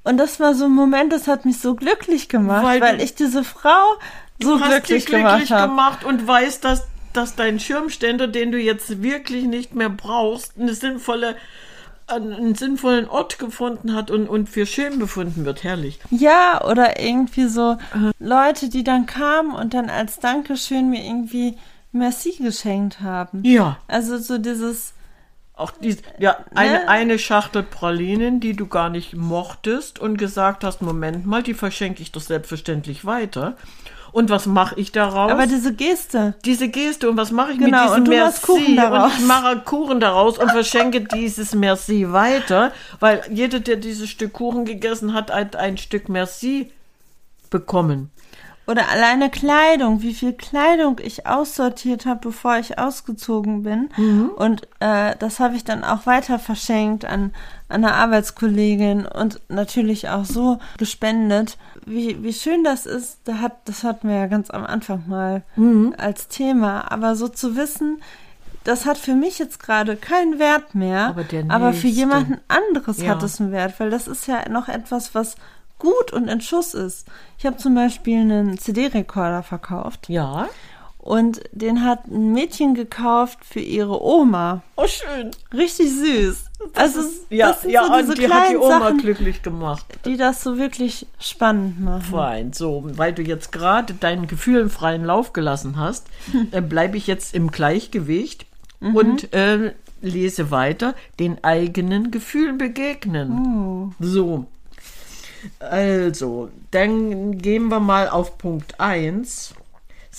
Und 0.05 0.17
das 0.17 0.39
war 0.39 0.55
so 0.55 0.67
ein 0.67 0.73
Moment, 0.73 1.13
das 1.13 1.27
hat 1.27 1.45
mich 1.45 1.59
so 1.59 1.75
glücklich 1.75 2.29
gemacht, 2.29 2.65
Weil 2.65 2.81
weil, 2.81 3.01
ich 3.03 3.15
diese 3.15 3.43
Frau 3.43 3.97
so 4.43 4.57
du 4.57 4.61
hast 4.61 4.69
glücklich, 4.71 5.05
dich 5.05 5.07
glücklich 5.07 5.49
gemacht 5.49 5.69
gemacht 5.69 6.05
und 6.05 6.27
weißt, 6.27 6.65
dass, 6.65 6.87
dass 7.13 7.35
dein 7.37 7.59
Schirmständer, 7.61 8.29
den 8.29 8.53
du 8.53 8.59
jetzt 8.59 9.03
wirklich 9.03 9.45
nicht 9.45 9.75
mehr 9.75 9.91
brauchst, 9.91 10.59
eine 10.59 10.75
sinnvolle, 10.75 11.37
einen 12.07 12.55
sinnvollen 12.55 13.09
Ort 13.09 13.39
gefunden 13.39 13.95
hat 13.95 14.11
und, 14.11 14.29
und 14.29 14.49
für 14.49 14.65
schön 14.67 14.99
befunden 14.99 15.45
wird. 15.45 15.63
Herrlich. 15.65 16.01
Ja, 16.11 16.65
oder 16.65 16.99
irgendwie 17.01 17.47
so 17.49 17.77
Leute, 18.19 18.71
die 18.71 18.85
dann 18.85 19.07
kamen 19.07 19.55
und 19.55 19.75
dann 19.75 19.91
als 19.91 20.19
Dankeschön 20.19 20.89
mir 20.91 21.05
irgendwie 21.05 21.57
Merci 21.93 22.37
geschenkt 22.41 23.01
haben. 23.01 23.43
Ja. 23.45 23.79
Also 23.89 24.19
so 24.19 24.39
dieses, 24.39 24.95
Auch 25.55 25.73
die, 25.73 25.97
ja, 26.19 26.39
eine, 26.55 26.85
Ne? 26.85 26.89
eine 26.89 27.19
Schachtel 27.19 27.63
Pralinen, 27.63 28.41
die 28.41 28.55
du 28.55 28.67
gar 28.69 28.91
nicht 28.91 29.15
mochtest 29.17 29.99
und 29.99 30.17
gesagt 30.17 30.65
hast, 30.65 30.81
Moment 30.83 31.27
mal, 31.27 31.43
die 31.43 31.55
verschenke 31.55 32.01
ich 32.03 32.13
doch 32.13 32.21
selbstverständlich 32.21 33.05
weiter. 33.05 33.57
Und 34.19 34.31
was 34.31 34.47
mache 34.47 34.75
ich 34.81 34.91
daraus? 34.91 35.31
aber 35.31 35.47
diese 35.47 35.73
Geste. 35.73 36.35
diese 36.45 36.69
Geste 36.69 37.09
und 37.09 37.17
was 37.17 37.31
mache 37.31 37.53
ich 37.53 37.59
Genau, 37.59 37.71
mit 37.71 37.85
diesem 37.85 37.99
und 37.99 38.05
du 38.07 38.11
Merci? 38.11 38.47
Kuchen 38.47 38.77
daraus. 38.77 39.13
Und 39.13 39.19
ich 39.21 39.27
mache 39.27 39.59
Kuchen 39.61 40.01
daraus 40.01 40.39
und 40.39 40.51
verschenke 40.51 41.01
dieses 41.15 41.55
Merci 41.55 42.13
weiter, 42.13 42.73
weil 42.99 43.23
jeder, 43.31 43.61
der 43.61 43.77
dieses 43.77 44.11
Stück 44.11 44.33
Kuchen 44.33 44.65
gegessen 44.65 45.15
hat, 45.15 45.33
hat 45.33 45.55
ein 45.55 45.79
Stück 45.79 46.09
Merci 46.09 46.73
bekommen. 47.49 48.11
Oder 48.67 48.91
alleine 48.91 49.31
Kleidung, 49.31 50.03
wie 50.03 50.13
viel 50.13 50.35
Kleidung 50.35 51.01
ich 51.03 51.27
aussortiert 51.27 52.05
habe, 52.05 52.21
bevor 52.21 52.59
ich 52.59 52.79
ausgezogen 52.79 53.63
bin. 53.63 53.89
Und 54.37 54.69
äh, 54.81 55.15
das 55.19 55.41
habe 55.41 55.57
ich 55.57 55.65
dann 55.65 55.85
auch 55.85 56.05
weiter 56.05 56.39
verschenkt 56.39 57.07
an, 57.07 57.33
an 57.71 57.85
eine 57.85 57.95
Arbeitskollegin 57.95 59.07
und 59.07 59.41
natürlich 59.49 60.11
auch 60.11 60.27
so 60.27 60.59
gespendet. 60.77 61.57
Wie, 61.89 62.23
wie 62.23 62.33
schön 62.33 62.65
das 62.65 62.87
ist, 62.87 63.19
da 63.25 63.39
hat, 63.41 63.57
das 63.65 63.83
hatten 63.85 64.09
wir 64.09 64.17
ja 64.17 64.27
ganz 64.27 64.51
am 64.51 64.65
Anfang 64.65 65.05
mal 65.07 65.43
als 65.97 66.29
Thema. 66.29 66.91
Aber 66.93 67.17
so 67.17 67.29
zu 67.29 67.57
wissen, 67.57 68.03
das 68.65 68.85
hat 68.87 68.99
für 68.99 69.15
mich 69.15 69.39
jetzt 69.39 69.59
gerade 69.61 69.97
keinen 69.97 70.39
Wert 70.39 70.75
mehr, 70.75 71.07
Aber 71.09 71.25
aber 71.49 71.73
für 71.73 71.87
jemanden 71.87 72.39
anderes 72.49 73.01
Ja. 73.01 73.11
hat 73.11 73.23
es 73.23 73.41
einen 73.41 73.53
Wert, 73.53 73.79
weil 73.81 73.91
das 73.91 74.07
ist 74.07 74.27
ja 74.27 74.49
noch 74.49 74.69
etwas, 74.69 75.15
was 75.15 75.37
gut 75.79 76.13
und 76.13 76.29
in 76.29 76.41
Schuss 76.41 76.75
ist. 76.75 77.07
Ich 77.39 77.47
habe 77.47 77.57
zum 77.57 77.75
Beispiel 77.75 78.21
einen 78.21 78.59
CD-Rekorder 78.59 79.43
verkauft 79.43 80.09
Ja. 80.09 80.49
Und 81.09 81.41
den 81.53 81.85
hat 81.85 82.07
ein 82.07 82.35
Mädchen 82.35 82.75
gekauft 82.75 83.39
für 83.43 83.61
ihre 83.61 84.05
Oma. 84.05 84.61
Oh, 84.77 84.87
schön. 84.87 85.31
Richtig 85.55 85.91
süß. 85.91 86.45
also 86.75 87.01
Ja, 87.31 87.49
das 87.49 87.63
sind 87.63 87.71
ja, 87.71 87.87
so 87.87 87.95
diese 87.95 88.11
und 88.11 88.19
die 88.19 88.29
hat 88.29 88.51
die 88.51 88.57
Oma 88.59 88.79
Sachen, 88.81 88.99
glücklich 88.99 89.43
gemacht. 89.43 89.87
die 90.05 90.19
das 90.19 90.43
so 90.43 90.59
wirklich 90.59 91.07
spannend 91.19 91.81
machen. 91.81 92.03
Fein, 92.03 92.53
so, 92.53 92.85
weil 92.93 93.15
du 93.15 93.23
jetzt 93.23 93.53
gerade 93.53 93.95
deinen 93.95 94.27
Gefühlen 94.27 94.69
freien 94.69 95.03
Lauf 95.03 95.33
gelassen 95.33 95.79
hast, 95.79 96.07
äh, 96.51 96.61
bleibe 96.61 96.99
ich 96.99 97.07
jetzt 97.07 97.35
im 97.35 97.51
Gleichgewicht 97.51 98.45
und 98.81 99.33
äh, 99.33 99.73
lese 100.03 100.51
weiter, 100.51 100.95
den 101.19 101.43
eigenen 101.43 102.11
Gefühlen 102.11 102.59
begegnen. 102.59 103.95
So, 103.99 104.47
also, 105.59 106.51
dann 106.71 107.39
gehen 107.39 107.69
wir 107.69 107.81
mal 107.81 108.09
auf 108.09 108.39
Punkt 108.39 108.79
1. 108.79 109.55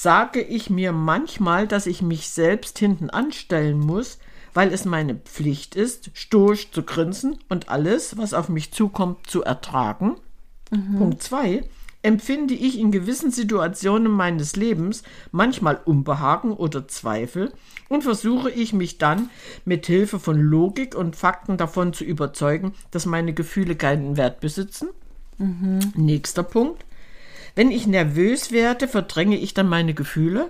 Sage 0.01 0.41
ich 0.41 0.69
mir 0.69 0.93
manchmal, 0.93 1.67
dass 1.67 1.85
ich 1.85 2.01
mich 2.01 2.29
selbst 2.29 2.79
hinten 2.79 3.09
anstellen 3.09 3.81
muss, 3.81 4.17
weil 4.53 4.71
es 4.71 4.85
meine 4.85 5.15
Pflicht 5.15 5.75
ist, 5.75 6.11
stoisch 6.13 6.71
zu 6.71 6.83
grinsen 6.83 7.37
und 7.49 7.67
alles, 7.67 8.15
was 8.17 8.33
auf 8.33 8.47
mich 8.47 8.71
zukommt, 8.71 9.27
zu 9.27 9.43
ertragen. 9.43 10.15
Punkt 10.97 11.21
2. 11.21 11.65
Empfinde 12.01 12.53
ich 12.53 12.79
in 12.79 12.93
gewissen 12.93 13.29
Situationen 13.29 14.09
meines 14.09 14.55
Lebens 14.55 15.03
manchmal 15.33 15.81
Unbehagen 15.83 16.53
oder 16.53 16.87
Zweifel 16.87 17.51
und 17.89 18.03
versuche 18.03 18.49
ich 18.49 18.71
mich 18.71 18.99
dann 18.99 19.29
mit 19.65 19.85
Hilfe 19.85 20.17
von 20.17 20.39
Logik 20.39 20.95
und 20.95 21.17
Fakten 21.17 21.57
davon 21.57 21.91
zu 21.91 22.05
überzeugen, 22.05 22.73
dass 22.91 23.05
meine 23.05 23.33
Gefühle 23.33 23.75
keinen 23.75 24.15
Wert 24.15 24.39
besitzen. 24.39 24.87
Nächster 25.95 26.43
Punkt. 26.43 26.85
Wenn 27.55 27.71
ich 27.71 27.87
nervös 27.87 28.51
werde, 28.51 28.87
verdränge 28.87 29.37
ich 29.37 29.53
dann 29.53 29.67
meine 29.67 29.93
Gefühle? 29.93 30.49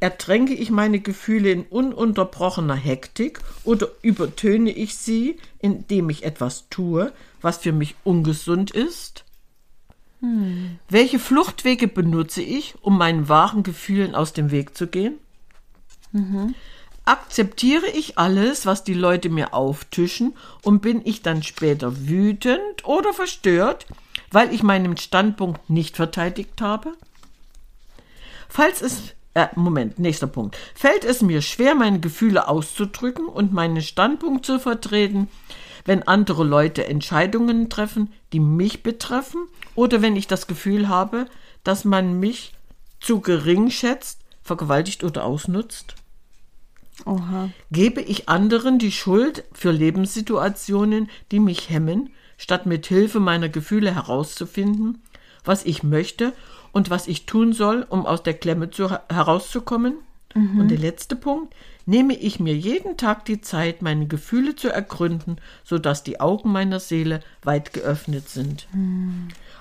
Ertränke 0.00 0.54
ich 0.54 0.70
meine 0.70 1.00
Gefühle 1.00 1.50
in 1.50 1.62
ununterbrochener 1.64 2.76
Hektik 2.76 3.40
oder 3.64 3.88
übertöne 4.02 4.70
ich 4.70 4.96
sie, 4.96 5.38
indem 5.58 6.08
ich 6.08 6.24
etwas 6.24 6.68
tue, 6.70 7.12
was 7.40 7.58
für 7.58 7.72
mich 7.72 7.96
ungesund 8.04 8.70
ist? 8.70 9.24
Welche 10.88 11.18
Fluchtwege 11.18 11.88
benutze 11.88 12.42
ich, 12.42 12.74
um 12.82 12.98
meinen 12.98 13.28
wahren 13.28 13.62
Gefühlen 13.62 14.14
aus 14.14 14.32
dem 14.32 14.50
Weg 14.50 14.76
zu 14.76 14.86
gehen? 14.86 15.18
Akzeptiere 17.04 17.86
ich 17.86 18.18
alles, 18.18 18.66
was 18.66 18.84
die 18.84 18.94
Leute 18.94 19.30
mir 19.30 19.54
auftischen 19.54 20.34
und 20.62 20.80
bin 20.82 21.00
ich 21.04 21.22
dann 21.22 21.42
später 21.42 22.06
wütend 22.06 22.84
oder 22.84 23.12
verstört, 23.14 23.86
weil 24.30 24.52
ich 24.52 24.62
meinen 24.62 24.96
Standpunkt 24.96 25.70
nicht 25.70 25.96
verteidigt 25.96 26.60
habe? 26.60 26.92
Falls 28.48 28.82
es 28.82 29.14
äh, 29.34 29.48
Moment, 29.54 29.98
nächster 30.00 30.26
Punkt. 30.26 30.56
Fällt 30.74 31.04
es 31.04 31.22
mir 31.22 31.42
schwer, 31.42 31.76
meine 31.76 32.00
Gefühle 32.00 32.48
auszudrücken 32.48 33.26
und 33.26 33.52
meinen 33.52 33.82
Standpunkt 33.82 34.44
zu 34.44 34.58
vertreten, 34.58 35.28
wenn 35.84 36.02
andere 36.02 36.42
Leute 36.42 36.86
Entscheidungen 36.86 37.70
treffen, 37.70 38.12
die 38.32 38.40
mich 38.40 38.82
betreffen, 38.82 39.46
oder 39.74 40.02
wenn 40.02 40.16
ich 40.16 40.26
das 40.26 40.48
Gefühl 40.48 40.88
habe, 40.88 41.26
dass 41.62 41.84
man 41.84 42.18
mich 42.18 42.52
zu 43.00 43.20
gering 43.20 43.70
schätzt, 43.70 44.20
vergewaltigt 44.42 45.04
oder 45.04 45.24
ausnutzt? 45.24 45.94
Oha. 47.04 47.50
Gebe 47.70 48.00
ich 48.00 48.28
anderen 48.28 48.80
die 48.80 48.90
Schuld 48.90 49.44
für 49.52 49.70
Lebenssituationen, 49.70 51.08
die 51.30 51.38
mich 51.38 51.70
hemmen, 51.70 52.10
statt 52.38 52.64
mit 52.64 52.86
Hilfe 52.86 53.20
meiner 53.20 53.50
Gefühle 53.50 53.94
herauszufinden, 53.94 55.02
was 55.44 55.64
ich 55.66 55.82
möchte 55.82 56.32
und 56.72 56.88
was 56.88 57.06
ich 57.06 57.26
tun 57.26 57.52
soll, 57.52 57.84
um 57.90 58.06
aus 58.06 58.22
der 58.22 58.34
Klemme 58.34 58.70
zu, 58.70 58.90
herauszukommen? 59.10 59.94
Und 60.34 60.68
der 60.68 60.78
letzte 60.78 61.16
Punkt, 61.16 61.54
nehme 61.86 62.14
ich 62.14 62.38
mir 62.38 62.54
jeden 62.54 62.96
Tag 62.96 63.24
die 63.24 63.40
Zeit, 63.40 63.82
meine 63.82 64.06
Gefühle 64.06 64.54
zu 64.54 64.68
ergründen, 64.68 65.38
sodass 65.64 66.04
die 66.04 66.20
Augen 66.20 66.52
meiner 66.52 66.80
Seele 66.80 67.20
weit 67.42 67.72
geöffnet 67.72 68.28
sind. 68.28 68.68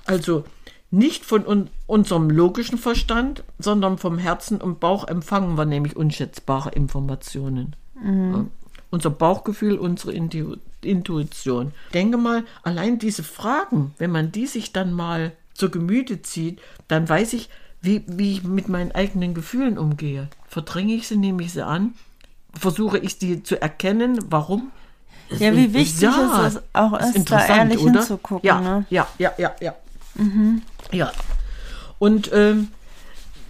Also 0.06 0.44
nicht 0.92 1.26
von 1.26 1.46
un 1.46 1.70
unserem 1.88 2.30
logischen 2.30 2.78
Verstand, 2.78 3.44
sondern 3.60 3.98
vom 3.98 4.18
Herzen 4.18 4.62
und 4.62 4.82
Bauch 4.82 5.08
empfangen 5.08 5.58
wir 5.58 5.66
nämlich 5.66 5.96
unschätzbare 5.96 6.72
Informationen. 6.72 7.76
Ja. 8.04 8.46
Unser 8.90 9.10
Bauchgefühl, 9.10 9.78
unsere 9.78 10.14
Intu 10.14 10.56
Intuition. 10.82 11.74
Denke 11.94 12.18
mal, 12.18 12.44
allein 12.64 13.00
diese 13.00 13.24
Fragen, 13.24 13.94
wenn 13.98 14.12
man 14.12 14.32
die 14.32 14.46
sich 14.46 14.72
dann 14.72 14.94
mal 14.94 15.32
zu 15.54 15.70
Gemüte 15.72 16.22
zieht, 16.22 16.60
dann 16.88 17.10
weiß 17.10 17.34
ich, 17.34 17.50
wie, 17.82 18.04
wie 18.08 18.34
ich 18.34 18.44
mit 18.44 18.70
meinen 18.70 18.92
eigenen 18.92 19.34
Gefühlen 19.34 19.78
umgehe. 19.78 20.30
Verdränge 20.48 20.94
ich 20.94 21.08
sie, 21.08 21.18
nehme 21.18 21.42
ich 21.44 21.52
sie 21.54 21.66
an, 21.66 21.96
versuche 22.54 22.98
ich 23.00 23.16
sie 23.16 23.44
zu 23.44 23.60
erkennen, 23.62 24.20
warum. 24.30 24.72
Ja, 25.30 25.54
wie 25.56 25.74
wichtig 25.74 26.08
es 26.08 26.54
ist, 26.56 26.62
auch 26.74 26.94
ist 27.00 27.08
ist, 27.08 27.14
da 27.16 27.20
interessant, 27.20 27.60
ehrlich 27.72 27.80
oder? 27.80 27.92
hinzugucken. 28.00 28.48
Ja, 28.48 28.62
Ne? 28.62 28.86
ja, 28.90 29.08
ja, 29.18 29.34
ja, 29.38 29.54
ja. 29.60 29.76
Ja. 30.92 31.12
Und 32.00 32.32
ähm, 32.34 32.70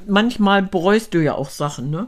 manchmal 0.07 0.63
bereust 0.63 1.13
du 1.13 1.21
ja 1.21 1.35
auch 1.35 1.49
Sachen, 1.49 1.91
ne? 1.91 2.07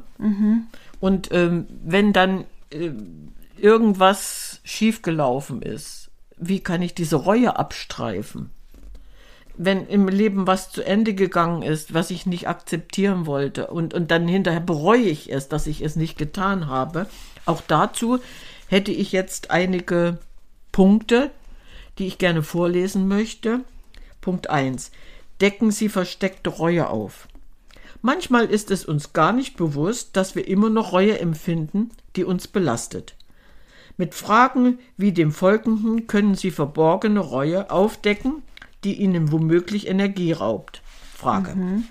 Und 1.00 1.30
ähm, 1.32 1.68
wenn 1.84 2.14
dann 2.14 2.46
ähm, 2.72 3.34
irgendwas 3.58 4.62
schiefgelaufen 4.64 5.62
ist, 5.62 6.10
wie 6.38 6.62
kann 6.62 6.82
ich 6.82 6.94
diese 6.94 7.18
Reue 7.18 7.58
abstreifen? 7.58 8.52
Wenn 9.58 9.88
im 9.88 10.08
Leben 10.08 10.48
was 10.48 10.72
zu 10.72 10.82
Ende 10.84 11.14
gegangen 11.14 11.64
ist, 11.64 11.94
was 11.94 12.12
ich 12.12 12.26
nicht 12.26 12.48
akzeptieren 12.48 13.26
wollte 13.26 13.68
und, 13.68 13.94
und 13.94 14.10
dann 14.10 14.28
hinterher 14.28 14.62
bereue 14.62 15.02
ich 15.02 15.32
es, 15.32 15.50
dass 15.50 15.68
ich 15.68 15.82
es 15.82 15.98
nicht 15.98 16.18
getan 16.18 16.68
habe, 16.68 17.08
auch 17.46 17.62
dazu 17.68 18.20
hätte 18.68 18.92
ich 18.92 19.12
jetzt 19.12 19.52
einige 19.52 20.18
Punkte, 20.72 21.32
die 21.98 22.08
ich 22.08 22.18
gerne 22.18 22.42
vorlesen 22.42 23.10
möchte. 23.10 23.62
Punkt 24.22 24.50
1. 24.50 24.92
Decken 25.42 25.72
Sie 25.72 25.90
versteckte 25.90 26.50
Reue 26.50 26.90
auf. 26.90 27.28
Manchmal 28.02 28.46
ist 28.46 28.72
es 28.72 28.86
uns 28.86 29.12
gar 29.12 29.34
nicht 29.34 29.58
bewusst, 29.58 30.16
dass 30.16 30.36
wir 30.36 30.48
immer 30.48 30.70
noch 30.70 30.94
Reue 30.94 31.20
empfinden, 31.20 31.92
die 32.20 32.26
uns 32.26 32.48
belastet. 32.48 33.16
Mit 33.96 34.14
Fragen 34.14 34.80
wie 34.98 35.14
dem 35.14 35.32
folgenden 35.32 36.06
können 36.06 36.36
Sie 36.36 36.52
verborgene 36.52 37.22
Reue 37.22 37.72
aufdecken, 37.72 38.44
die 38.84 38.96
Ihnen 38.96 39.32
womöglich 39.32 39.88
Energie 39.88 40.34
raubt. 40.34 40.82
Frage. 41.16 41.56
Mhm. 41.56 41.86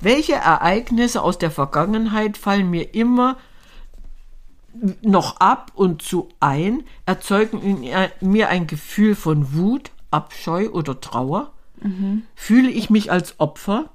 Welche 0.00 0.36
Ereignisse 0.36 1.20
aus 1.20 1.36
der 1.36 1.50
Vergangenheit 1.50 2.38
fallen 2.38 2.70
mir 2.70 2.94
immer 2.94 3.36
noch 5.02 5.38
ab 5.38 5.72
und 5.74 6.00
zu 6.00 6.30
ein, 6.40 6.84
erzeugen 7.04 7.60
in 7.60 7.84
mir 8.26 8.48
ein 8.48 8.66
Gefühl 8.66 9.14
von 9.14 9.52
Wut, 9.52 9.90
Abscheu 10.10 10.70
oder 10.70 10.98
Trauer? 10.98 11.52
Mhm. 11.82 12.22
Fühle 12.34 12.70
ich 12.70 12.88
mich 12.88 13.12
als 13.12 13.38
Opfer? 13.38 13.90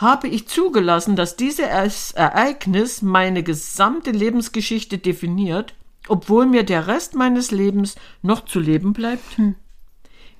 Habe 0.00 0.28
ich 0.28 0.48
zugelassen, 0.48 1.14
dass 1.14 1.36
dieses 1.36 2.12
Ereignis 2.12 3.02
meine 3.02 3.42
gesamte 3.42 4.12
Lebensgeschichte 4.12 4.96
definiert, 4.96 5.74
obwohl 6.08 6.46
mir 6.46 6.62
der 6.62 6.86
Rest 6.86 7.14
meines 7.14 7.50
Lebens 7.50 7.96
noch 8.22 8.46
zu 8.46 8.60
leben 8.60 8.94
bleibt? 8.94 9.36
Hm. 9.36 9.56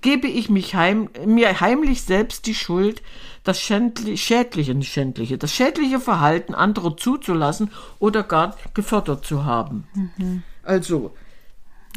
Gebe 0.01 0.29
ich 0.29 0.49
mich 0.49 0.75
heim, 0.75 1.11
mir 1.27 1.61
heimlich 1.61 2.05
selbst 2.05 2.47
die 2.47 2.55
Schuld, 2.55 3.03
das 3.45 3.61
schändlich, 3.61 4.23
schädliche, 4.25 4.83
schändliche, 4.83 5.37
das 5.37 5.55
schädliche 5.55 6.01
Verhalten 6.01 6.55
anderer 6.55 6.97
zuzulassen 6.97 7.71
oder 7.99 8.23
gar 8.23 8.57
gefördert 8.73 9.27
zu 9.27 9.45
haben? 9.45 9.87
Mhm. 9.93 10.43
Also, 10.63 11.13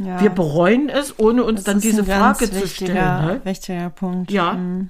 ja. 0.02 0.20
wir 0.20 0.32
bereuen 0.32 0.90
es, 0.90 1.18
ohne 1.18 1.46
uns 1.46 1.64
das 1.64 1.76
dann 1.76 1.80
diese 1.80 2.04
Frage 2.04 2.52
zu 2.52 2.68
stellen. 2.68 2.94
Ne? 2.94 3.42
Wichtiger 3.46 3.90
Punkt. 3.90 4.32
Ja. 4.32 4.56
Mhm. 4.56 4.90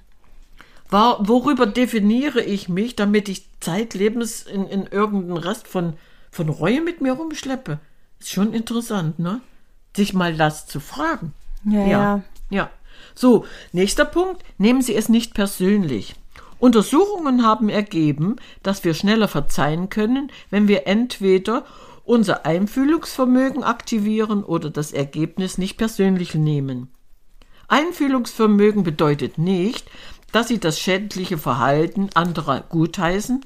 Worüber 0.94 1.66
definiere 1.66 2.44
ich 2.44 2.70
mich, 2.70 2.96
damit 2.96 3.28
ich 3.28 3.48
zeitlebens 3.60 4.44
in, 4.44 4.68
in 4.68 4.86
irgendeinen 4.86 5.38
Rest 5.38 5.68
von, 5.68 5.94
von 6.30 6.50
Reue 6.50 6.82
mit 6.82 7.02
mir 7.02 7.14
rumschleppe? 7.14 7.80
Ist 8.20 8.32
schon 8.32 8.54
interessant, 8.54 9.18
ne? 9.18 9.42
Sich 9.96 10.14
mal 10.14 10.36
das 10.38 10.68
zu 10.68 10.80
fragen. 10.80 11.34
Ja, 11.66 11.80
ja. 11.80 11.88
ja. 11.88 12.24
ja. 12.52 12.70
So, 13.16 13.46
nächster 13.72 14.06
Punkt. 14.06 14.44
Nehmen 14.60 14.84
Sie 14.84 14.96
es 14.96 15.10
nicht 15.10 15.34
persönlich. 15.34 16.16
Untersuchungen 16.60 17.44
haben 17.44 17.70
ergeben, 17.70 18.36
dass 18.62 18.84
wir 18.84 18.94
schneller 18.94 19.28
verzeihen 19.28 19.90
können, 19.90 20.32
wenn 20.52 20.68
wir 20.68 20.86
entweder 20.86 21.66
unser 22.06 22.46
Einfühlungsvermögen 22.46 23.64
aktivieren 23.64 24.44
oder 24.44 24.70
das 24.70 24.92
Ergebnis 24.92 25.58
nicht 25.58 25.78
persönlich 25.78 26.36
nehmen. 26.36 26.90
Einfühlungsvermögen 27.68 28.84
bedeutet 28.84 29.38
nicht, 29.38 29.90
dass 30.34 30.50
Sie 30.50 30.60
das 30.60 30.78
schädliche 30.78 31.38
Verhalten 31.38 32.10
anderer 32.14 32.60
gutheißen, 32.60 33.46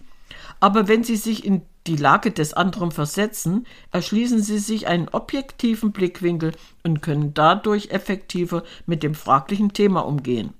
aber 0.59 0.87
wenn 0.87 1.03
Sie 1.03 1.17
sich 1.17 1.45
in 1.45 1.61
die 1.87 1.95
Lage 1.95 2.31
des 2.31 2.53
anderen 2.53 2.91
versetzen, 2.91 3.65
erschließen 3.91 4.41
sie 4.41 4.59
sich 4.59 4.87
einen 4.87 5.07
objektiven 5.09 5.91
Blickwinkel 5.91 6.51
und 6.83 7.01
können 7.01 7.33
dadurch 7.33 7.89
effektiver 7.91 8.63
mit 8.85 9.03
dem 9.03 9.15
fraglichen 9.15 9.73
Thema 9.73 10.01
umgehen. 10.01 10.53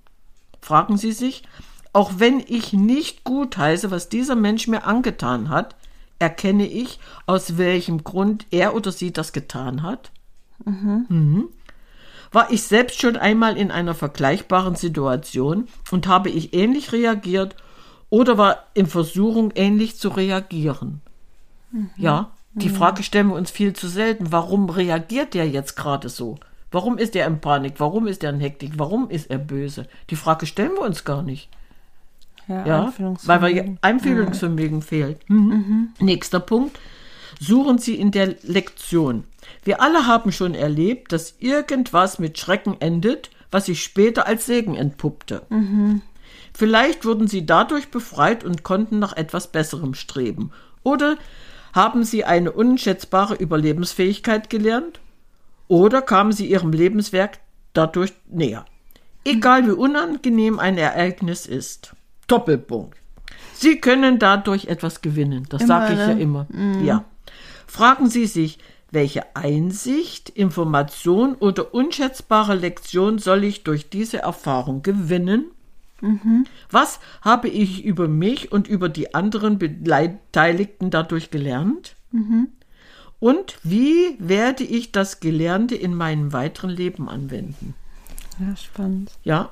Fragen 0.62 0.98
Sie 0.98 1.12
sich, 1.12 1.44
auch 1.94 2.14
wenn 2.18 2.40
ich 2.40 2.74
nicht 2.74 3.24
gut 3.24 3.58
heiße, 3.58 3.92
was 3.92 4.10
dieser 4.10 4.36
Mensch 4.36 4.68
mir 4.68 4.86
angetan 4.86 5.50
hat, 5.50 5.76
erkenne 6.20 6.68
ich, 6.68 7.00
aus 7.26 7.58
welchem 7.58 8.04
Grund 8.04 8.46
er 8.52 8.74
oder 8.76 8.92
sie 8.92 9.12
das 9.12 9.34
getan 9.34 9.84
hat? 9.84 10.12
Mhm. 10.66 11.06
Mhm. 11.10 11.50
War 12.32 12.52
ich 12.52 12.64
selbst 12.64 13.00
schon 13.00 13.16
einmal 13.16 13.58
in 13.58 13.72
einer 13.72 13.94
vergleichbaren 13.94 14.76
Situation 14.76 15.68
und 15.92 16.08
habe 16.08 16.30
ich 16.30 16.54
ähnlich 16.54 16.92
reagiert 16.92 17.56
oder 18.10 18.38
war 18.38 18.66
in 18.74 18.88
Versuchung, 18.88 19.52
ähnlich 19.56 19.98
zu 19.98 20.10
reagieren? 20.10 21.02
Mhm. 21.72 21.90
Ja, 21.98 22.32
die 22.54 22.70
mhm. 22.70 22.76
Frage 22.76 23.04
stellen 23.04 23.28
wir 23.28 23.36
uns 23.36 23.52
viel 23.52 23.74
zu 23.74 23.88
selten. 23.88 24.32
Warum 24.32 24.70
reagiert 24.70 25.34
der 25.34 25.48
jetzt 25.48 25.76
gerade 25.76 26.10
so? 26.10 26.38
Warum 26.72 26.98
ist 26.98 27.16
er 27.16 27.28
in 27.28 27.40
Panik? 27.40 27.76
Warum 27.78 28.08
ist 28.08 28.24
er 28.24 28.32
in 28.32 28.40
Hektik? 28.40 28.74
Warum 28.76 29.10
ist 29.10 29.30
er 29.30 29.38
böse? 29.38 29.88
Die 30.10 30.16
Frage 30.16 30.46
stellen 30.46 30.74
wir 30.74 30.82
uns 30.82 31.06
gar 31.06 31.24
nicht. 31.24 31.50
Ja, 32.48 32.66
ja 32.66 32.94
weil 33.24 33.56
wir 33.56 33.78
Einfühlungsvermögen 33.82 34.80
ja. 34.80 34.86
fehlt. 34.86 35.30
Mhm. 35.30 35.38
Mhm. 35.38 35.90
Nächster 36.00 36.40
Punkt. 36.40 36.80
Suchen 37.40 37.78
Sie 37.78 37.96
in 37.96 38.12
der 38.12 38.36
Lektion. 38.44 39.26
Wir 39.64 39.82
alle 39.82 40.08
haben 40.08 40.32
schon 40.32 40.56
erlebt, 40.56 41.12
dass 41.12 41.36
irgendwas 41.40 42.20
mit 42.20 42.38
Schrecken 42.38 42.78
endet, 42.80 43.30
was 43.52 43.68
sich 43.68 43.84
später 43.84 44.28
als 44.28 44.46
Segen 44.46 44.76
entpuppte. 44.76 45.44
Mhm. 45.50 46.02
Vielleicht 46.54 47.06
wurden 47.06 47.28
Sie 47.28 47.46
dadurch 47.46 47.90
befreit 47.90 48.44
und 48.44 48.64
konnten 48.64 49.00
nach 49.00 49.16
etwas 49.16 49.52
Besserem 49.52 49.94
streben. 49.94 50.52
Oder 50.84 51.18
haben 51.74 52.04
Sie 52.04 52.24
eine 52.24 52.52
unschätzbare 52.52 53.36
Überlebensfähigkeit 53.36 54.50
gelernt? 54.50 55.00
Oder 55.68 56.02
kamen 56.02 56.32
Sie 56.32 56.48
Ihrem 56.48 56.72
Lebenswerk 56.72 57.40
dadurch 57.74 58.14
näher? 58.30 58.66
Egal 59.24 59.68
wie 59.68 59.72
unangenehm 59.72 60.60
ein 60.60 60.78
Ereignis 60.78 61.46
ist. 61.46 61.96
Doppelpunkt. 62.28 62.98
Sie 63.54 63.80
können 63.80 64.20
dadurch 64.20 64.66
etwas 64.66 65.02
gewinnen. 65.02 65.46
Das 65.50 65.68
sage 65.68 65.94
ich 65.94 66.00
ja 66.00 66.14
ne? 66.14 66.22
immer. 66.22 66.48
Mhm. 66.50 66.86
Ja. 66.86 67.06
Fragen 67.66 68.10
Sie 68.10 68.26
sich, 68.26 68.60
welche 68.92 69.36
Einsicht, 69.36 70.30
Information 70.30 71.36
oder 71.36 71.74
unschätzbare 71.74 72.56
Lektion 72.56 73.20
soll 73.20 73.44
ich 73.44 73.64
durch 73.64 73.90
diese 73.90 74.20
Erfahrung 74.20 74.82
gewinnen? 74.82 75.46
Mhm. 76.02 76.46
Was 76.70 77.00
habe 77.22 77.50
ich 77.50 77.84
über 77.84 78.08
mich 78.08 78.52
und 78.52 78.68
über 78.68 78.88
die 78.88 79.14
anderen 79.14 79.58
Beteiligten 79.58 80.90
dadurch 80.90 81.32
gelernt? 81.32 81.96
Mhm. 82.12 82.50
Und 83.20 83.58
wie 83.64 84.16
werde 84.20 84.64
ich 84.64 84.92
das 84.92 85.20
Gelernte 85.20 85.76
in 85.76 85.96
meinem 85.96 86.34
weiteren 86.34 86.70
Leben 86.70 87.10
anwenden? 87.10 87.74
Ja, 88.40 88.56
spannend. 88.56 89.12
Ja, 89.24 89.50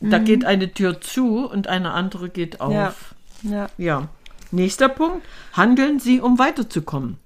mhm. 0.00 0.10
da 0.10 0.18
geht 0.18 0.44
eine 0.44 0.72
Tür 0.72 1.00
zu 1.00 1.46
und 1.46 1.66
eine 1.66 1.90
andere 1.90 2.30
geht 2.30 2.60
auf. 2.60 2.72
Ja. 2.72 2.94
ja. 3.42 3.70
ja. 3.76 4.08
Nächster 4.50 4.88
Punkt. 4.88 5.26
Handeln 5.52 5.98
Sie, 5.98 6.20
um 6.20 6.38
weiterzukommen. 6.38 7.18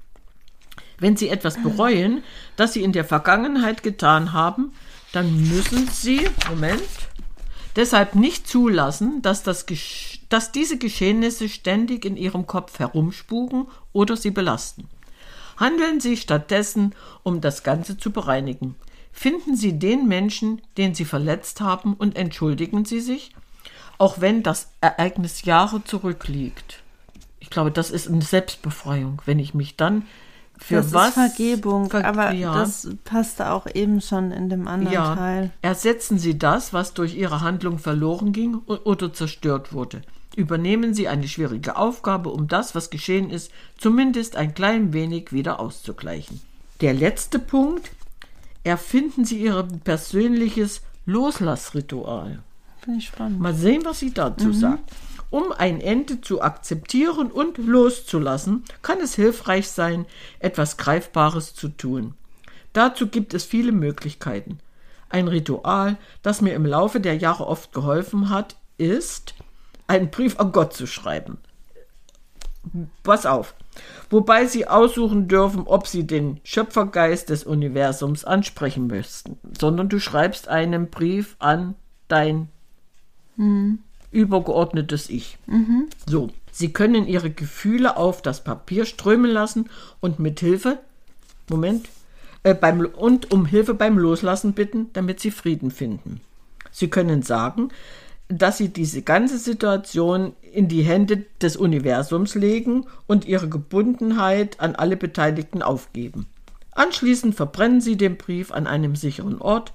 Wenn 1.03 1.17
Sie 1.17 1.31
etwas 1.31 1.61
bereuen, 1.61 2.23
das 2.55 2.75
Sie 2.75 2.83
in 2.85 2.93
der 2.93 3.05
Vergangenheit 3.05 3.83
getan 3.83 4.33
haben, 4.33 4.73
dann 5.11 5.49
müssen 5.49 5.89
Sie, 5.89 6.29
Moment, 6.49 6.81
deshalb 7.75 8.15
nicht 8.15 8.47
zulassen, 8.47 9.21
dass, 9.21 9.43
das, 9.43 9.67
dass 10.29 10.53
diese 10.53 10.79
Geschehnisse 10.79 11.49
ständig 11.49 12.05
in 12.05 12.17
ihrem 12.17 12.47
Kopf 12.47 12.79
herumspuken 12.79 13.67
oder 13.93 14.17
sie 14.17 14.31
belasten. 14.31 14.87
Handeln 15.57 15.99
Sie 15.99 16.17
stattdessen, 16.17 16.95
um 17.25 17.41
das 17.41 17.65
Ganze 17.65 17.99
zu 17.99 18.13
bereinigen. 18.13 18.77
Finden 19.11 19.57
Sie 19.57 19.81
den 19.81 20.07
Menschen, 20.07 20.63
den 20.77 20.95
Sie 20.95 21.05
verletzt 21.05 21.61
haben, 21.61 21.95
und 21.95 22.15
entschuldigen 22.15 22.85
Sie 22.85 23.01
sich, 23.01 23.35
auch 23.99 24.21
wenn 24.21 24.45
das 24.45 24.71
Ereignis 24.81 25.43
Jahre 25.43 25.83
zurückliegt. 25.83 26.81
Ich 27.41 27.51
glaube, 27.51 27.73
das 27.73 27.91
ist 27.91 28.07
eine 28.07 28.23
Selbstbefreiung, 28.23 29.21
wenn 29.27 29.41
ich 29.41 29.53
mich 29.53 29.77
dann 29.77 30.07
für 30.59 30.77
das 30.77 30.93
was? 30.93 31.09
Ist 31.09 31.15
Vergebung, 31.15 31.91
Ver 31.91 32.05
aber 32.05 32.33
ja. 32.33 32.55
das 32.55 32.89
passte 33.05 33.51
auch 33.51 33.67
eben 33.75 34.01
schon 34.01 34.31
in 34.31 34.49
dem 34.49 34.69
anderen 34.69 34.95
ja. 34.95 35.15
Teil. 35.15 35.51
Ersetzen 35.63 36.19
Sie 36.19 36.39
das, 36.39 36.73
was 36.73 36.95
durch 36.95 37.17
Ihre 37.17 37.41
Handlung 37.41 37.79
verloren 37.79 38.33
ging 38.33 38.57
oder 38.67 39.13
zerstört 39.13 39.73
wurde. 39.73 40.03
Übernehmen 40.37 40.95
Sie 40.95 41.09
eine 41.09 41.29
schwierige 41.29 41.77
Aufgabe, 41.77 42.31
um 42.31 42.49
das, 42.49 42.75
was 42.75 42.91
geschehen 42.91 43.31
ist, 43.31 43.51
zumindest 43.77 44.37
ein 44.37 44.55
klein 44.55 44.93
wenig 44.93 45.33
wieder 45.33 45.61
auszugleichen. 45.61 46.41
Der 46.81 46.95
letzte 46.95 47.39
Punkt. 47.39 47.91
Erfinden 48.65 49.25
Sie 49.25 49.43
Ihr 49.43 49.67
persönliches 49.83 50.83
Loslassritual. 51.05 52.39
Finde 52.81 52.99
ich 52.99 53.07
spannend. 53.07 53.41
Mal 53.41 53.55
sehen, 53.55 53.85
was 53.85 54.01
sie 54.01 54.13
dazu 54.13 54.49
mhm. 54.49 54.55
sagt. 54.55 54.93
Um 55.33 55.51
ein 55.51 55.81
Ende 55.81 56.21
zu 56.21 56.43
akzeptieren 56.43 57.33
und 57.33 57.57
loszulassen, 57.57 58.65
kann 58.83 59.01
es 59.01 59.15
hilfreich 59.15 59.71
sein, 59.71 60.05
etwas 60.41 60.77
Greifbares 60.77 61.55
zu 61.55 61.71
tun. 61.71 62.13
Dazu 62.75 63.07
gibt 63.07 63.33
es 63.33 63.47
viele 63.47 63.73
Möglichkeiten. 63.73 64.59
Ein 65.09 65.29
Ritual, 65.29 65.97
das 66.21 66.43
mir 66.43 66.53
im 66.53 66.67
Laufe 66.67 67.01
der 67.01 67.17
Jahre 67.17 67.47
oft 67.47 67.73
geholfen 67.73 68.29
hat, 68.29 68.57
ist, 68.77 69.35
einen 69.87 70.11
Brief 70.11 70.39
an 70.39 70.53
Gott 70.53 70.75
zu 70.75 70.87
schreiben. 70.87 71.39
Pass 73.03 73.25
auf. 73.25 73.55
Wobei 74.11 74.45
Sie 74.45 74.67
aussuchen 74.67 75.29
dürfen, 75.29 75.63
ob 75.67 75.87
Sie 75.87 76.07
den 76.07 76.43
Schöpfergeist 76.45 77.31
des 77.31 77.45
Universums 77.45 78.27
ansprechen 78.27 78.87
möchten, 78.87 79.39
sondern 79.59 79.89
du 79.89 79.99
schreibst 79.99 80.49
einen 80.49 80.91
Brief 80.91 81.37
an 81.39 81.75
dein 82.09 82.51
mhm 83.37 83.79
übergeordnetes 84.13 85.09
Ich. 85.09 85.39
Mhm. 85.47 85.89
So, 86.07 86.31
Sie 86.53 86.73
können 86.73 87.07
Ihre 87.07 87.31
Gefühle 87.31 87.97
auf 87.97 88.21
das 88.21 88.45
Papier 88.45 88.85
strömen 88.85 89.31
lassen 89.31 89.71
und 90.01 90.19
mit 90.19 90.39
Hilfe, 90.39 90.79
Moment, 91.49 91.89
äh, 92.43 92.55
beim, 92.55 92.81
und 92.81 93.33
um 93.33 93.47
Hilfe 93.47 93.75
beim 93.75 93.97
Loslassen 93.99 94.53
bitten, 94.53 94.91
damit 94.93 95.19
sie 95.19 95.31
Frieden 95.31 95.71
finden. 95.71 96.21
Sie 96.71 96.89
können 96.89 97.23
sagen, 97.23 97.71
dass 98.29 98.59
sie 98.59 98.69
diese 98.69 99.03
ganze 99.03 99.39
Situation 99.39 100.35
in 100.53 100.69
die 100.69 100.83
Hände 100.83 101.25
des 101.41 101.57
Universums 101.57 102.35
legen 102.35 102.87
und 103.07 103.25
ihre 103.25 103.49
Gebundenheit 103.49 104.61
an 104.61 104.75
alle 104.75 104.97
Beteiligten 104.97 105.63
aufgeben. 105.63 106.27
Anschließend 106.73 107.35
verbrennen 107.35 107.81
sie 107.81 107.97
den 107.97 108.17
Brief 108.17 108.53
an 108.53 108.67
einem 108.67 108.97
sicheren 108.97 109.41
Ort 109.41 109.73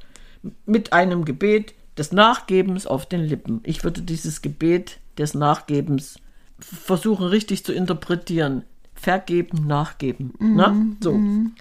mit 0.66 0.94
einem 0.94 1.26
Gebet 1.26 1.74
des 1.98 2.12
Nachgebens 2.12 2.88
auf 2.88 3.06
den 3.06 3.22
Lippen. 3.22 3.62
Ich 3.64 3.84
würde 3.84 4.02
dieses 4.02 4.42
Gebet 4.42 5.00
des 5.18 5.34
Nachgebens 5.34 6.20
versuchen 6.60 7.28
richtig 7.28 7.64
zu 7.64 7.74
interpretieren. 7.74 8.64
Vergeben, 8.94 9.68
nachgeben. 9.68 10.34
Mhm. 10.40 10.56
Na? 10.56 10.76
So. 11.02 11.14
Mhm. 11.14 11.54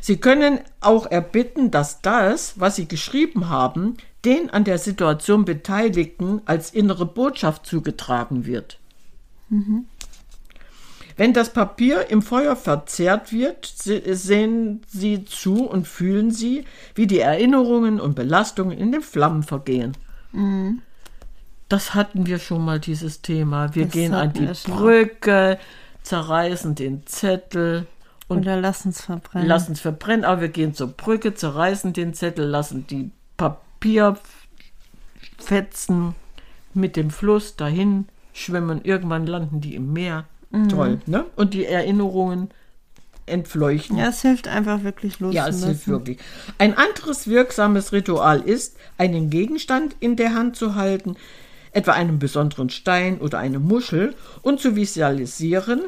Sie 0.00 0.18
können 0.18 0.60
auch 0.80 1.06
erbitten, 1.06 1.70
dass 1.70 2.02
das, 2.02 2.60
was 2.60 2.76
Sie 2.76 2.86
geschrieben 2.86 3.48
haben, 3.48 3.96
den 4.24 4.50
an 4.50 4.64
der 4.64 4.78
Situation 4.78 5.44
Beteiligten 5.44 6.42
als 6.44 6.70
innere 6.70 7.06
Botschaft 7.06 7.66
zugetragen 7.66 8.44
wird. 8.44 8.78
Mhm. 9.48 9.86
Wenn 11.16 11.32
das 11.32 11.52
Papier 11.52 12.10
im 12.10 12.22
Feuer 12.22 12.56
verzehrt 12.56 13.32
wird, 13.32 13.66
sehen 13.66 14.82
Sie 14.88 15.24
zu 15.24 15.64
und 15.64 15.86
fühlen 15.86 16.32
Sie, 16.32 16.64
wie 16.94 17.06
die 17.06 17.20
Erinnerungen 17.20 18.00
und 18.00 18.16
Belastungen 18.16 18.76
in 18.76 18.90
den 18.92 19.02
Flammen 19.02 19.44
vergehen. 19.44 19.96
Mhm. 20.32 20.82
Das 21.68 21.94
hatten 21.94 22.26
wir 22.26 22.38
schon 22.38 22.64
mal, 22.64 22.80
dieses 22.80 23.20
Thema. 23.22 23.74
Wir 23.74 23.84
das 23.84 23.92
gehen 23.92 24.14
an 24.14 24.32
die 24.32 24.48
Brücke, 24.66 25.58
zerreißen 26.02 26.74
den 26.74 27.06
Zettel. 27.06 27.86
Und 28.26 28.40
Oder 28.40 28.60
lassen 28.60 28.88
es 28.90 29.02
verbrennen. 29.02 29.48
Lassen 29.48 29.72
es 29.72 29.80
verbrennen, 29.80 30.24
aber 30.24 30.40
wir 30.42 30.48
gehen 30.48 30.74
zur 30.74 30.88
Brücke, 30.88 31.34
zerreißen 31.34 31.92
den 31.92 32.14
Zettel, 32.14 32.46
lassen 32.46 32.86
die 32.86 33.10
Papierfetzen 33.36 36.14
mit 36.74 36.96
dem 36.96 37.10
Fluss 37.10 37.56
dahin 37.56 38.06
schwimmen. 38.32 38.80
Irgendwann 38.84 39.26
landen 39.26 39.60
die 39.60 39.74
im 39.74 39.92
Meer. 39.92 40.24
Mhm. 40.54 40.68
Toll, 40.68 40.98
ne? 41.06 41.24
Und 41.36 41.54
die 41.54 41.66
Erinnerungen 41.66 42.50
entfleuchten. 43.26 43.96
Ja, 43.96 44.08
es 44.08 44.22
hilft 44.22 44.48
einfach 44.48 44.82
wirklich 44.82 45.20
los. 45.20 45.34
Ja, 45.34 45.48
es 45.48 45.64
hilft 45.64 45.88
wirklich. 45.88 46.18
Ein 46.58 46.76
anderes 46.76 47.26
wirksames 47.26 47.92
Ritual 47.92 48.40
ist, 48.40 48.76
einen 48.98 49.30
Gegenstand 49.30 49.96
in 50.00 50.16
der 50.16 50.34
Hand 50.34 50.56
zu 50.56 50.74
halten, 50.74 51.16
etwa 51.72 51.92
einen 51.92 52.18
besonderen 52.18 52.70
Stein 52.70 53.18
oder 53.18 53.38
eine 53.38 53.58
Muschel, 53.58 54.14
und 54.42 54.60
zu 54.60 54.76
visualisieren, 54.76 55.82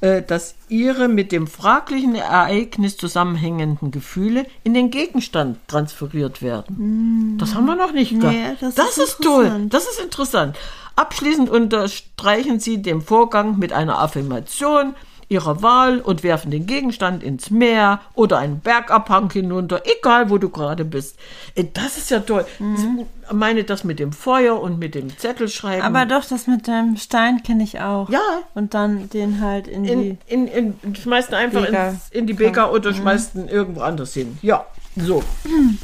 äh, 0.00 0.22
dass 0.22 0.54
ihre 0.68 1.08
mit 1.08 1.32
dem 1.32 1.46
fraglichen 1.46 2.14
Ereignis 2.14 2.96
zusammenhängenden 2.96 3.90
Gefühle 3.90 4.46
in 4.62 4.72
den 4.72 4.90
Gegenstand 4.90 5.58
transferiert 5.68 6.42
werden. 6.42 7.34
Mm. 7.34 7.38
Das 7.38 7.54
haben 7.54 7.66
wir 7.66 7.74
noch 7.74 7.92
nicht 7.92 8.18
gehabt. 8.18 8.34
Nee, 8.34 8.56
das, 8.60 8.74
das 8.76 8.98
ist, 8.98 8.98
ist 8.98 9.22
toll. 9.22 9.66
Das 9.68 9.84
ist 9.84 10.00
interessant. 10.00 10.56
Abschließend 11.00 11.48
unterstreichen 11.48 12.60
sie 12.60 12.82
den 12.82 13.00
Vorgang 13.00 13.58
mit 13.58 13.72
einer 13.72 14.00
Affirmation, 14.00 14.94
ihrer 15.30 15.62
Wahl 15.62 16.00
und 16.00 16.22
werfen 16.22 16.50
den 16.50 16.66
Gegenstand 16.66 17.22
ins 17.22 17.50
Meer 17.50 18.00
oder 18.12 18.36
einen 18.36 18.60
Bergabhang 18.60 19.30
hinunter, 19.30 19.80
egal 19.86 20.28
wo 20.28 20.36
du 20.36 20.50
gerade 20.50 20.84
bist. 20.84 21.16
Äh, 21.54 21.64
das 21.72 21.96
ist 21.96 22.10
ja 22.10 22.20
toll. 22.20 22.44
Mhm. 22.58 23.06
Ich 23.22 23.32
meine 23.32 23.64
das 23.64 23.82
mit 23.82 23.98
dem 23.98 24.12
Feuer 24.12 24.60
und 24.60 24.78
mit 24.78 24.94
dem 24.94 25.16
Zettelschreiben. 25.16 25.86
Aber 25.86 26.04
doch, 26.04 26.26
das 26.26 26.46
mit 26.46 26.66
dem 26.66 26.98
Stein 26.98 27.42
kenne 27.42 27.62
ich 27.62 27.80
auch. 27.80 28.10
Ja. 28.10 28.20
Und 28.52 28.74
dann 28.74 29.08
den 29.08 29.40
halt 29.40 29.68
in, 29.68 29.86
in 29.86 30.02
die. 30.02 30.18
In, 30.26 30.48
in, 30.48 30.94
schmeißt 30.94 31.30
ihn 31.30 31.36
einfach 31.36 31.64
ins, 31.64 32.10
in 32.10 32.26
die 32.26 32.34
Beker 32.34 32.74
oder 32.74 32.90
mhm. 32.90 32.96
schmeißt 32.96 33.36
ihn 33.36 33.48
irgendwo 33.48 33.80
anders 33.80 34.12
hin. 34.12 34.36
Ja, 34.42 34.66
so. 34.96 35.24
Mhm. 35.44 35.78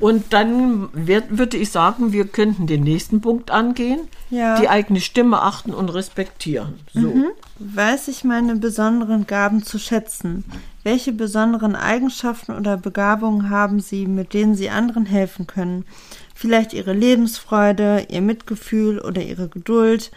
Und 0.00 0.32
dann 0.32 0.88
wird, 0.94 1.38
würde 1.38 1.58
ich 1.58 1.70
sagen, 1.70 2.12
wir 2.12 2.26
könnten 2.26 2.66
den 2.66 2.82
nächsten 2.82 3.20
Punkt 3.20 3.50
angehen. 3.50 4.00
Ja. 4.30 4.58
Die 4.58 4.68
eigene 4.68 5.00
Stimme 5.00 5.42
achten 5.42 5.74
und 5.74 5.90
respektieren. 5.90 6.80
So. 6.94 7.00
Mhm. 7.00 7.26
Weiß 7.58 8.08
ich 8.08 8.24
meine 8.24 8.56
besonderen 8.56 9.26
Gaben 9.26 9.62
zu 9.62 9.78
schätzen? 9.78 10.44
Welche 10.82 11.12
besonderen 11.12 11.76
Eigenschaften 11.76 12.52
oder 12.52 12.78
Begabungen 12.78 13.50
haben 13.50 13.80
Sie, 13.80 14.06
mit 14.06 14.32
denen 14.32 14.54
Sie 14.54 14.70
anderen 14.70 15.04
helfen 15.04 15.46
können? 15.46 15.84
Vielleicht 16.34 16.72
Ihre 16.72 16.94
Lebensfreude, 16.94 18.06
Ihr 18.08 18.22
Mitgefühl 18.22 18.98
oder 18.98 19.22
Ihre 19.22 19.48
Geduld, 19.48 20.10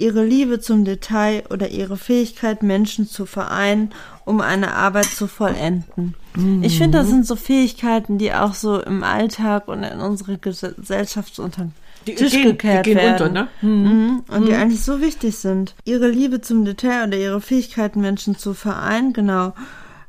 Ihre 0.00 0.24
Liebe 0.24 0.60
zum 0.60 0.84
Detail 0.84 1.44
oder 1.50 1.68
Ihre 1.68 1.96
Fähigkeit, 1.96 2.62
Menschen 2.62 3.06
zu 3.06 3.26
vereinen, 3.26 3.90
um 4.24 4.40
eine 4.40 4.74
Arbeit 4.74 5.04
zu 5.04 5.26
vollenden. 5.26 6.14
Mhm. 6.34 6.62
Ich 6.62 6.78
finde, 6.78 6.98
das 6.98 7.08
sind 7.08 7.26
so 7.26 7.36
Fähigkeiten, 7.36 8.16
die 8.16 8.32
auch 8.32 8.54
so 8.54 8.80
im 8.80 9.04
Alltag 9.04 9.68
und 9.68 9.82
in 9.82 10.00
unserer 10.00 10.38
Gesellschaft 10.38 11.38
unter 11.38 11.68
die 12.06 12.14
Tisch 12.14 12.32
gehen, 12.32 12.44
gekehrt 12.44 12.86
die 12.86 12.90
gehen 12.90 12.98
werden. 12.98 13.28
Unter, 13.28 13.42
ne? 13.42 13.48
Mhm. 13.60 13.68
mhm. 13.68 14.22
Und 14.28 14.40
mhm. 14.40 14.46
die 14.46 14.54
eigentlich 14.54 14.82
so 14.82 15.00
wichtig 15.00 15.36
sind. 15.36 15.74
Ihre 15.84 16.08
Liebe 16.08 16.40
zum 16.40 16.64
Detail 16.64 17.06
oder 17.06 17.18
ihre 17.18 17.40
Fähigkeiten, 17.40 18.00
Menschen 18.00 18.38
zu 18.38 18.54
vereinen, 18.54 19.12
genau. 19.12 19.54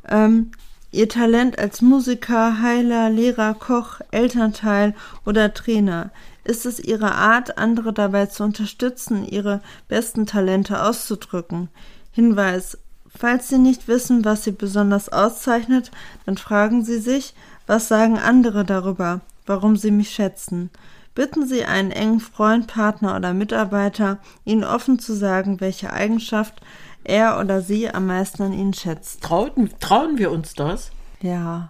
Ähm, 0.08 0.52
ihr 0.92 1.10
Talent 1.10 1.60
als 1.60 1.82
Musiker, 1.82 2.62
Heiler, 2.62 3.10
Lehrer, 3.10 3.54
Koch, 3.54 4.00
Elternteil 4.12 4.96
oder 5.26 5.54
Trainer. 5.54 6.12
Ist 6.52 6.66
es 6.66 6.82
ihre 6.82 7.16
Art, 7.16 7.58
andere 7.58 7.94
dabei 7.94 8.26
zu 8.26 8.44
unterstützen, 8.44 9.26
ihre 9.26 9.62
besten 9.88 10.26
Talente 10.26 10.84
auszudrücken? 10.84 11.70
Hinweis. 12.12 12.78
Falls 13.08 13.48
Sie 13.48 13.58
nicht 13.58 13.88
wissen, 13.88 14.26
was 14.26 14.44
Sie 14.44 14.52
besonders 14.52 15.08
auszeichnet, 15.08 15.92
dann 16.26 16.36
fragen 16.36 16.84
Sie 16.84 17.00
sich, 17.00 17.36
was 17.68 17.88
sagen 17.88 18.20
andere 18.20 18.66
darüber, 18.66 19.22
warum 19.46 19.78
Sie 19.78 19.92
mich 19.92 20.10
schätzen. 20.10 20.72
Bitten 21.16 21.48
Sie 21.48 21.64
einen 21.64 21.92
engen 21.92 22.20
Freund, 22.20 22.68
Partner 22.68 23.16
oder 23.16 23.34
Mitarbeiter, 23.34 24.18
Ihnen 24.44 24.66
offen 24.66 25.00
zu 25.00 25.14
sagen, 25.14 25.62
welche 25.62 25.94
Eigenschaft 25.94 26.60
er 27.06 27.40
oder 27.40 27.62
sie 27.62 27.90
am 27.90 28.08
meisten 28.08 28.44
an 28.44 28.52
Ihnen 28.52 28.74
schätzt. 28.74 29.24
Trauten, 29.24 29.70
trauen 29.80 30.18
wir 30.18 30.32
uns 30.32 30.54
das? 30.54 30.92
Ja 31.22 31.70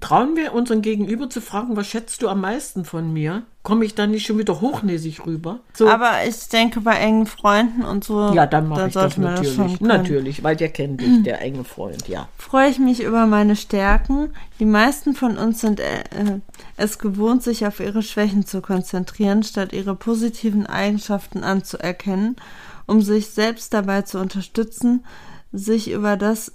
trauen 0.00 0.36
wir 0.36 0.54
unseren 0.54 0.80
Gegenüber 0.80 1.28
zu 1.28 1.40
fragen, 1.40 1.76
was 1.76 1.86
schätzt 1.86 2.22
du 2.22 2.28
am 2.28 2.40
meisten 2.40 2.84
von 2.84 3.12
mir? 3.12 3.42
Komme 3.62 3.84
ich 3.84 3.94
dann 3.94 4.12
nicht 4.12 4.26
schon 4.26 4.38
wieder 4.38 4.60
hochnäsig 4.60 5.26
rüber? 5.26 5.60
So. 5.74 5.88
Aber 5.88 6.24
ich 6.26 6.48
denke, 6.48 6.80
bei 6.80 6.94
engen 6.94 7.26
Freunden 7.26 7.84
und 7.84 8.04
so. 8.04 8.32
Ja, 8.32 8.46
dann 8.46 8.68
mache 8.68 8.88
ich 8.88 8.94
das 8.94 9.16
natürlich. 9.16 9.56
Das 9.56 9.80
natürlich, 9.80 10.42
weil 10.42 10.56
der 10.56 10.68
kennt 10.68 11.00
dich, 11.00 11.22
der 11.24 11.42
enge 11.42 11.64
Freund, 11.64 12.08
ja. 12.08 12.28
Freue 12.38 12.70
ich 12.70 12.78
mich 12.78 13.02
über 13.02 13.26
meine 13.26 13.56
Stärken. 13.56 14.32
Die 14.60 14.64
meisten 14.64 15.14
von 15.14 15.36
uns 15.36 15.60
sind 15.60 15.80
äh, 15.80 16.04
es 16.76 16.98
gewohnt, 16.98 17.42
sich 17.42 17.66
auf 17.66 17.80
ihre 17.80 18.02
Schwächen 18.02 18.46
zu 18.46 18.62
konzentrieren, 18.62 19.42
statt 19.42 19.72
ihre 19.72 19.94
positiven 19.94 20.66
Eigenschaften 20.66 21.44
anzuerkennen, 21.44 22.36
um 22.86 23.02
sich 23.02 23.30
selbst 23.30 23.74
dabei 23.74 24.02
zu 24.02 24.18
unterstützen, 24.18 25.04
sich 25.52 25.90
über 25.90 26.16
das 26.16 26.52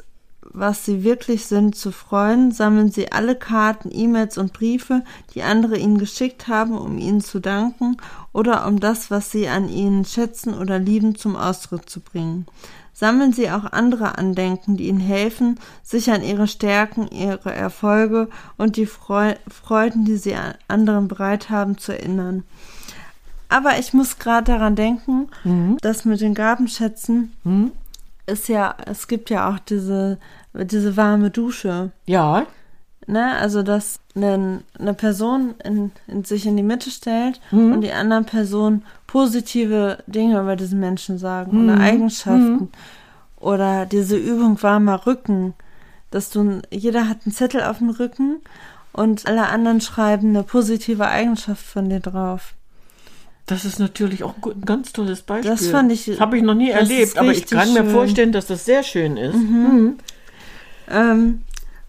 was 0.58 0.86
sie 0.86 1.04
wirklich 1.04 1.46
sind, 1.46 1.76
zu 1.76 1.92
freuen, 1.92 2.52
sammeln 2.52 2.90
sie 2.90 3.12
alle 3.12 3.36
Karten, 3.36 3.90
E-Mails 3.92 4.38
und 4.38 4.54
Briefe, 4.54 5.04
die 5.34 5.44
andere 5.44 5.78
ihnen 5.78 5.98
geschickt 5.98 6.48
haben, 6.48 6.78
um 6.78 6.98
ihnen 6.98 7.22
zu 7.22 7.40
danken 7.40 7.98
oder 8.32 8.66
um 8.66 8.80
das, 8.80 9.12
was 9.12 9.32
sie 9.32 9.48
an 9.48 9.70
ihnen 9.70 10.06
schätzen 10.06 10.54
oder 10.54 10.80
lieben, 10.80 11.16
zum 11.16 11.36
Ausdruck 11.36 11.90
zu 11.90 12.00
bringen. 12.00 12.46
Sammeln 12.98 13.34
Sie 13.34 13.52
auch 13.52 13.66
andere 13.66 14.18
Andenken, 14.18 14.78
die 14.78 14.88
Ihnen 14.88 15.02
helfen, 15.02 15.60
sich 15.84 16.12
an 16.12 16.24
Ihre 16.24 16.48
Stärken, 16.48 17.10
Ihre 17.10 17.54
Erfolge 17.54 18.30
und 18.56 18.78
die 18.78 18.86
Freuden, 18.86 20.06
die 20.06 20.16
Sie 20.16 20.34
an 20.34 20.54
anderen 20.70 21.10
bereit 21.10 21.50
haben, 21.50 21.78
zu 21.78 21.92
erinnern. 21.92 22.46
Aber 23.50 23.78
ich 23.80 23.92
muss 23.92 24.18
gerade 24.18 24.50
daran 24.50 24.78
denken, 24.78 25.28
mhm. 25.44 25.76
dass 25.82 26.06
mit 26.06 26.22
den 26.22 26.34
Gabenschätzen 26.34 27.34
mhm 27.44 27.74
ist 28.26 28.48
ja, 28.48 28.76
es 28.86 29.08
gibt 29.08 29.30
ja 29.30 29.50
auch 29.50 29.60
diese, 29.60 30.18
diese 30.64 30.98
warme 30.98 31.30
Dusche. 31.30 31.92
Ja. 32.06 32.46
Ne, 33.08 33.36
also 33.38 33.62
dass 33.62 34.00
eine, 34.16 34.64
eine 34.80 34.94
Person 34.96 35.54
in, 35.64 35.92
in 36.08 36.24
sich 36.24 36.48
in 36.48 36.58
die 36.58 36.64
Mitte 36.64 36.90
stellt 36.90 37.40
mhm. 37.52 37.74
und 37.74 37.82
die 37.82 37.92
anderen 37.92 38.26
Personen 38.26 38.84
positive 39.06 40.00
Dinge 40.08 40.40
über 40.40 40.56
diesen 40.56 40.80
Menschen 40.80 41.20
sagen 41.20 41.64
mhm. 41.64 41.70
oder 41.70 41.80
Eigenschaften. 41.80 42.54
Mhm. 42.54 42.70
Oder 43.38 43.86
diese 43.86 44.18
Übung 44.18 44.62
warmer 44.64 45.06
Rücken, 45.06 45.54
dass 46.10 46.32
du, 46.32 46.62
jeder 46.72 47.08
hat 47.08 47.20
einen 47.26 47.34
Zettel 47.34 47.62
auf 47.62 47.78
dem 47.78 47.92
Rücken 47.92 48.42
und 48.92 49.28
alle 49.28 49.50
anderen 49.50 49.82
schreiben 49.82 50.30
eine 50.30 50.42
positive 50.42 51.08
Eigenschaft 51.08 51.64
von 51.64 51.90
dir 51.90 52.00
drauf. 52.00 52.56
Das 53.46 53.66
ist 53.66 53.78
natürlich 53.78 54.24
auch 54.24 54.34
ein 54.44 54.62
ganz 54.62 54.94
tolles 54.94 55.22
Beispiel. 55.22 55.52
Das 55.52 55.68
fand 55.68 55.92
ich. 55.92 56.06
Das 56.06 56.20
habe 56.20 56.38
ich 56.38 56.44
noch 56.44 56.56
nie 56.56 56.72
erlebt, 56.72 57.18
aber 57.18 57.32
ich 57.32 57.46
kann 57.46 57.68
schön. 57.68 57.86
mir 57.86 57.92
vorstellen, 57.92 58.32
dass 58.32 58.48
das 58.48 58.66
sehr 58.66 58.82
schön 58.82 59.18
ist. 59.18 59.36
Mhm. 59.36 59.62
Mhm. 59.62 59.98
Ähm, 60.90 61.42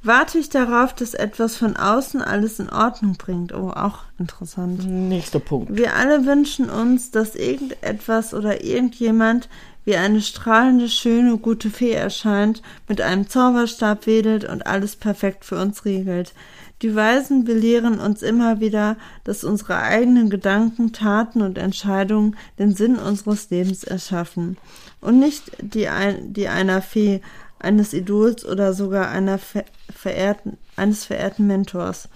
warte 0.02 0.38
ich 0.38 0.48
darauf, 0.48 0.94
dass 0.94 1.14
etwas 1.14 1.56
von 1.56 1.76
außen 1.76 2.22
alles 2.22 2.58
in 2.58 2.70
Ordnung 2.70 3.14
bringt. 3.14 3.52
Oh, 3.52 3.70
auch 3.70 4.00
interessant. 4.18 4.84
Nächster 4.86 5.40
Punkt. 5.40 5.76
Wir 5.76 5.94
alle 5.96 6.26
wünschen 6.26 6.70
uns, 6.70 7.10
dass 7.10 7.34
irgendetwas 7.34 8.34
oder 8.34 8.64
irgendjemand 8.64 9.48
wie 9.84 9.96
eine 9.96 10.20
strahlende, 10.20 10.88
schöne, 10.88 11.38
gute 11.38 11.70
Fee 11.70 11.92
erscheint, 11.92 12.60
mit 12.88 13.00
einem 13.00 13.28
Zauberstab 13.28 14.06
wedelt 14.06 14.44
und 14.44 14.66
alles 14.66 14.96
perfekt 14.96 15.44
für 15.44 15.60
uns 15.60 15.84
regelt. 15.84 16.34
Die 16.82 16.94
Weisen 16.94 17.44
belehren 17.44 18.00
uns 18.00 18.20
immer 18.20 18.60
wieder, 18.60 18.96
dass 19.24 19.44
unsere 19.44 19.78
eigenen 19.78 20.28
Gedanken, 20.28 20.92
Taten 20.92 21.40
und 21.40 21.56
Entscheidungen 21.56 22.36
den 22.58 22.74
Sinn 22.74 22.96
unseres 22.96 23.48
Lebens 23.48 23.84
erschaffen 23.84 24.58
und 25.00 25.18
nicht 25.18 25.52
die, 25.60 25.88
ein, 25.88 26.34
die 26.34 26.48
einer 26.48 26.82
Fee, 26.82 27.22
eines 27.58 27.92
Idols 27.92 28.44
oder 28.44 28.72
sogar 28.72 29.08
einer 29.08 29.38
verehrten, 29.38 30.58
eines 30.76 31.04
verehrten 31.04 31.46
Mentors. 31.46 32.08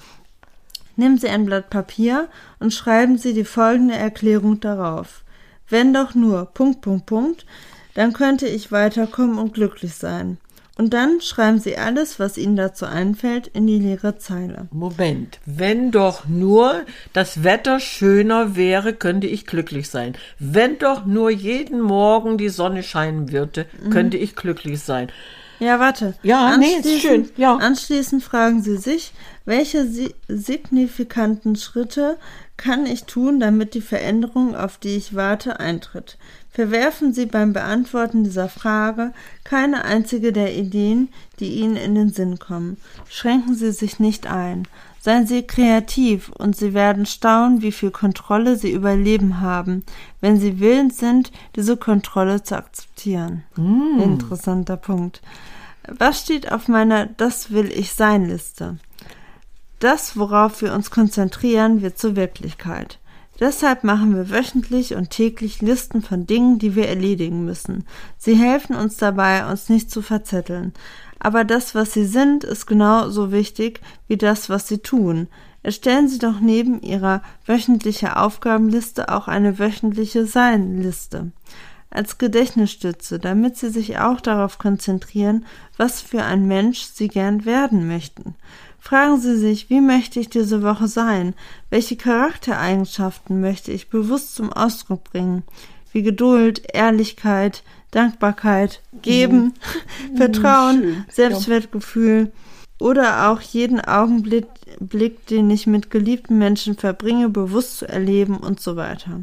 Nehmen 0.96 1.18
Sie 1.18 1.29
ein 1.29 1.46
Blatt 1.46 1.70
Papier 1.70 2.29
und 2.59 2.74
schreiben 2.74 3.16
Sie 3.16 3.33
die 3.33 3.44
folgende 3.44 3.94
Erklärung 3.94 4.61
darauf. 4.61 5.22
Wenn 5.68 5.94
doch 5.94 6.14
nur 6.14 6.46
Punkt, 6.46 6.83
Punkt, 6.83 7.07
Punkt, 7.07 7.46
dann 7.94 8.12
könnte 8.12 8.46
ich 8.46 8.72
weiterkommen 8.72 9.38
und 9.38 9.55
glücklich 9.55 9.94
sein. 9.94 10.38
Und 10.80 10.94
dann 10.94 11.20
schreiben 11.20 11.58
Sie 11.58 11.76
alles, 11.76 12.18
was 12.18 12.38
Ihnen 12.38 12.56
dazu 12.56 12.86
einfällt, 12.86 13.48
in 13.48 13.66
die 13.66 13.78
leere 13.78 14.16
Zeile. 14.16 14.66
Moment, 14.70 15.38
wenn 15.44 15.90
doch 15.90 16.26
nur 16.26 16.86
das 17.12 17.44
Wetter 17.44 17.80
schöner 17.80 18.56
wäre, 18.56 18.94
könnte 18.94 19.26
ich 19.26 19.44
glücklich 19.44 19.90
sein. 19.90 20.14
Wenn 20.38 20.78
doch 20.78 21.04
nur 21.04 21.28
jeden 21.28 21.82
Morgen 21.82 22.38
die 22.38 22.48
Sonne 22.48 22.82
scheinen 22.82 23.30
würde, 23.30 23.66
mhm. 23.84 23.90
könnte 23.90 24.16
ich 24.16 24.34
glücklich 24.34 24.80
sein. 24.80 25.12
Ja, 25.58 25.78
warte. 25.80 26.14
Ja, 26.22 26.56
nee, 26.56 26.76
ist 26.82 27.02
schön. 27.02 27.28
Ja. 27.36 27.56
Anschließend 27.56 28.24
fragen 28.24 28.62
Sie 28.62 28.78
sich, 28.78 29.12
welche 29.44 29.86
signifikanten 30.28 31.56
Schritte 31.56 32.16
kann 32.56 32.86
ich 32.86 33.04
tun, 33.04 33.38
damit 33.38 33.74
die 33.74 33.82
Veränderung, 33.82 34.56
auf 34.56 34.78
die 34.78 34.96
ich 34.96 35.14
warte, 35.14 35.60
eintritt? 35.60 36.16
Verwerfen 36.52 37.12
Sie 37.12 37.26
beim 37.26 37.52
Beantworten 37.52 38.24
dieser 38.24 38.48
Frage 38.48 39.12
keine 39.44 39.84
einzige 39.84 40.32
der 40.32 40.56
Ideen, 40.56 41.08
die 41.38 41.54
Ihnen 41.54 41.76
in 41.76 41.94
den 41.94 42.10
Sinn 42.10 42.38
kommen. 42.38 42.76
Schränken 43.08 43.54
Sie 43.54 43.70
sich 43.70 44.00
nicht 44.00 44.26
ein. 44.26 44.66
Seien 45.00 45.26
Sie 45.26 45.44
kreativ 45.44 46.28
und 46.28 46.56
Sie 46.56 46.74
werden 46.74 47.06
staunen, 47.06 47.62
wie 47.62 47.72
viel 47.72 47.90
Kontrolle 47.90 48.56
Sie 48.56 48.70
über 48.70 48.96
Leben 48.96 49.40
haben, 49.40 49.84
wenn 50.20 50.38
Sie 50.38 50.60
willens 50.60 50.98
sind, 50.98 51.32
diese 51.56 51.76
Kontrolle 51.76 52.42
zu 52.42 52.56
akzeptieren. 52.56 53.44
Mm. 53.56 54.00
Interessanter 54.00 54.76
Punkt. 54.76 55.22
Was 55.88 56.20
steht 56.20 56.52
auf 56.52 56.68
meiner 56.68 57.06
Das 57.06 57.50
will 57.50 57.70
ich 57.72 57.94
sein 57.94 58.26
Liste? 58.26 58.76
Das, 59.78 60.18
worauf 60.18 60.60
wir 60.60 60.74
uns 60.74 60.90
konzentrieren, 60.90 61.80
wird 61.80 61.98
zur 61.98 62.14
Wirklichkeit. 62.16 62.98
Deshalb 63.38 63.84
machen 63.84 64.14
wir 64.14 64.30
wöchentlich 64.30 64.94
und 64.94 65.10
täglich 65.10 65.62
Listen 65.62 66.02
von 66.02 66.26
Dingen, 66.26 66.58
die 66.58 66.74
wir 66.74 66.88
erledigen 66.88 67.44
müssen. 67.44 67.86
Sie 68.18 68.34
helfen 68.34 68.76
uns 68.76 68.96
dabei, 68.96 69.50
uns 69.50 69.68
nicht 69.68 69.90
zu 69.90 70.02
verzetteln. 70.02 70.74
Aber 71.18 71.44
das, 71.44 71.74
was 71.74 71.92
sie 71.92 72.04
sind, 72.04 72.44
ist 72.44 72.66
genauso 72.66 73.32
wichtig 73.32 73.80
wie 74.08 74.16
das, 74.16 74.50
was 74.50 74.68
sie 74.68 74.78
tun. 74.78 75.28
Erstellen 75.62 76.08
Sie 76.08 76.18
doch 76.18 76.40
neben 76.40 76.80
Ihrer 76.80 77.22
wöchentlichen 77.44 78.08
Aufgabenliste 78.08 79.10
auch 79.10 79.28
eine 79.28 79.58
wöchentliche 79.58 80.24
Sein-Liste 80.24 81.32
als 81.90 82.18
Gedächtnisstütze, 82.18 83.18
damit 83.18 83.56
Sie 83.56 83.68
sich 83.68 83.98
auch 83.98 84.20
darauf 84.20 84.58
konzentrieren, 84.58 85.44
was 85.76 86.00
für 86.00 86.22
ein 86.22 86.46
Mensch 86.46 86.82
Sie 86.82 87.08
gern 87.08 87.44
werden 87.44 87.88
möchten. 87.88 88.36
Fragen 88.80 89.20
Sie 89.20 89.36
sich, 89.36 89.70
wie 89.70 89.80
möchte 89.80 90.18
ich 90.18 90.30
diese 90.30 90.62
Woche 90.62 90.88
sein? 90.88 91.34
Welche 91.68 91.96
Charaktereigenschaften 91.96 93.40
möchte 93.40 93.72
ich 93.72 93.90
bewusst 93.90 94.34
zum 94.34 94.52
Ausdruck 94.52 95.04
bringen? 95.04 95.44
Wie 95.92 96.02
Geduld, 96.02 96.62
Ehrlichkeit, 96.72 97.62
Dankbarkeit, 97.90 98.80
Geben, 99.02 99.54
mhm. 100.10 100.16
Vertrauen, 100.16 100.80
Schön. 100.80 101.04
Selbstwertgefühl 101.10 102.32
oder 102.78 103.30
auch 103.30 103.40
jeden 103.40 103.80
Augenblick, 103.80 104.46
Blick, 104.80 105.26
den 105.26 105.50
ich 105.50 105.66
mit 105.66 105.90
geliebten 105.90 106.38
Menschen 106.38 106.76
verbringe, 106.76 107.28
bewusst 107.28 107.78
zu 107.78 107.88
erleben 107.88 108.38
und 108.38 108.60
so 108.60 108.76
weiter. 108.76 109.22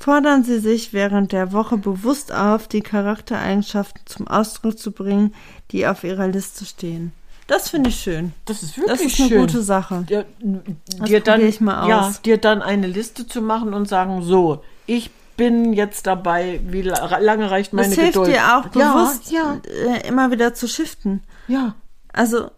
Fordern 0.00 0.44
Sie 0.44 0.60
sich 0.60 0.92
während 0.92 1.32
der 1.32 1.52
Woche 1.52 1.76
bewusst 1.76 2.32
auf, 2.32 2.68
die 2.68 2.80
Charaktereigenschaften 2.80 4.02
zum 4.06 4.28
Ausdruck 4.28 4.78
zu 4.78 4.92
bringen, 4.92 5.34
die 5.72 5.86
auf 5.86 6.04
Ihrer 6.04 6.28
Liste 6.28 6.64
stehen. 6.64 7.12
Das 7.48 7.70
finde 7.70 7.88
ich 7.88 7.98
schön. 7.98 8.34
Das 8.44 8.62
ist 8.62 8.76
wirklich 8.76 9.00
schön. 9.00 9.06
Das 9.06 9.12
ist 9.12 9.20
eine 9.20 9.28
schön. 9.28 9.40
gute 9.40 9.62
Sache. 9.62 10.06
Dir, 10.08 10.26
dir 10.40 11.20
dann, 11.20 11.40
ich 11.40 11.60
mal 11.60 11.82
aus. 11.82 11.88
Ja, 11.88 12.14
dir 12.24 12.38
dann 12.38 12.62
eine 12.62 12.86
Liste 12.86 13.26
zu 13.26 13.40
machen 13.40 13.74
und 13.74 13.88
sagen, 13.88 14.22
so, 14.22 14.62
ich 14.86 15.10
bin 15.38 15.72
jetzt 15.72 16.06
dabei, 16.06 16.60
wie 16.66 16.82
lange 16.82 17.50
reicht 17.50 17.72
meine 17.72 17.88
das 17.88 17.96
hilft 17.96 18.12
Geduld? 18.14 18.32
dir 18.32 18.56
auch 18.56 18.68
bewusst 18.68 19.30
ja, 19.30 19.56
ja. 19.64 19.94
Äh, 19.94 20.06
immer 20.08 20.30
wieder 20.30 20.52
zu 20.52 20.68
shiften. 20.68 21.22
Ja. 21.46 21.74
Also 22.12 22.50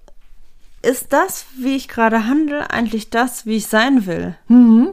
ist 0.82 1.12
das, 1.12 1.46
wie 1.56 1.76
ich 1.76 1.86
gerade 1.86 2.26
handle, 2.26 2.70
eigentlich 2.70 3.10
das, 3.10 3.46
wie 3.46 3.56
ich 3.56 3.68
sein 3.68 4.06
will? 4.06 4.34
Mhm. 4.48 4.88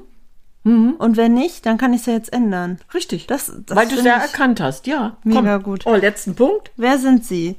Mhm. 0.63 0.95
Und 0.99 1.17
wenn 1.17 1.33
nicht, 1.33 1.65
dann 1.65 1.77
kann 1.77 1.93
ich 1.93 2.01
es 2.01 2.05
ja 2.05 2.13
jetzt 2.13 2.31
ändern. 2.31 2.77
Richtig. 2.93 3.25
Das, 3.25 3.51
das 3.65 3.75
Weil 3.75 3.87
du 3.87 3.95
es 3.95 4.03
ja 4.03 4.17
erkannt 4.17 4.59
hast, 4.59 4.85
ja. 4.85 5.17
Mega 5.23 5.55
Komm. 5.55 5.63
gut. 5.63 5.85
Oh, 5.85 5.95
letzten 5.95 6.35
Punkt. 6.35 6.71
Wer 6.75 6.99
sind 6.99 7.25
Sie? 7.25 7.55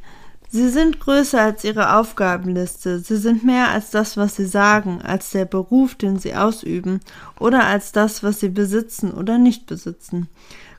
Sie 0.50 0.70
sind 0.70 0.98
größer 0.98 1.40
als 1.40 1.62
ihre 1.64 1.96
Aufgabenliste, 1.96 3.00
sie 3.00 3.16
sind 3.16 3.44
mehr 3.44 3.68
als 3.68 3.90
das, 3.90 4.16
was 4.16 4.37
sie 4.37 4.46
sagen, 4.46 5.02
als 5.02 5.30
der 5.30 5.44
Beruf, 5.44 5.94
den 5.94 6.18
sie 6.18 6.34
ausüben, 6.34 7.00
oder 7.38 7.64
als 7.64 7.92
das, 7.92 8.22
was 8.22 8.40
sie 8.40 8.48
besitzen 8.48 9.12
oder 9.12 9.37
nicht 9.37 9.66
besitzen. 9.66 10.28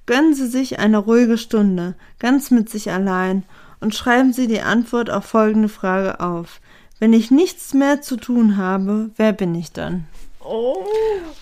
Gönnen 0.08 0.34
Sie 0.34 0.48
sich 0.48 0.80
eine 0.80 0.98
ruhige 0.98 1.38
Stunde, 1.38 1.94
ganz 2.18 2.50
mit 2.50 2.68
sich 2.68 2.90
allein, 2.90 3.44
und 3.80 3.94
schreiben 3.94 4.34
Sie 4.34 4.48
die 4.48 4.62
Antwort 4.62 5.12
auf 5.12 5.26
folgende 5.26 5.70
Frage 5.70 6.20
auf. 6.20 6.62
Wenn 6.98 7.14
ich 7.14 7.30
nichts 7.30 7.76
mehr 7.76 8.02
zu 8.02 8.18
tun 8.18 8.58
habe, 8.58 9.12
wer 9.18 9.34
bin 9.34 9.54
ich 9.54 9.72
dann? 9.72 10.08
Oh. 10.44 10.84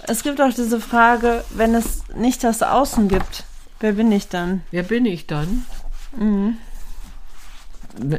Es 0.03 0.21
gibt 0.21 0.41
auch 0.41 0.53
diese 0.53 0.81
Frage, 0.81 1.45
wenn 1.55 1.73
es 1.75 2.03
nicht 2.13 2.43
das 2.43 2.61
Außen 2.61 3.07
gibt, 3.07 3.45
wer 3.79 3.93
bin 3.93 4.11
ich 4.11 4.27
dann? 4.27 4.63
Wer 4.71 4.83
bin 4.83 5.05
ich 5.05 5.27
dann? 5.27 5.65
Mhm. 6.17 6.57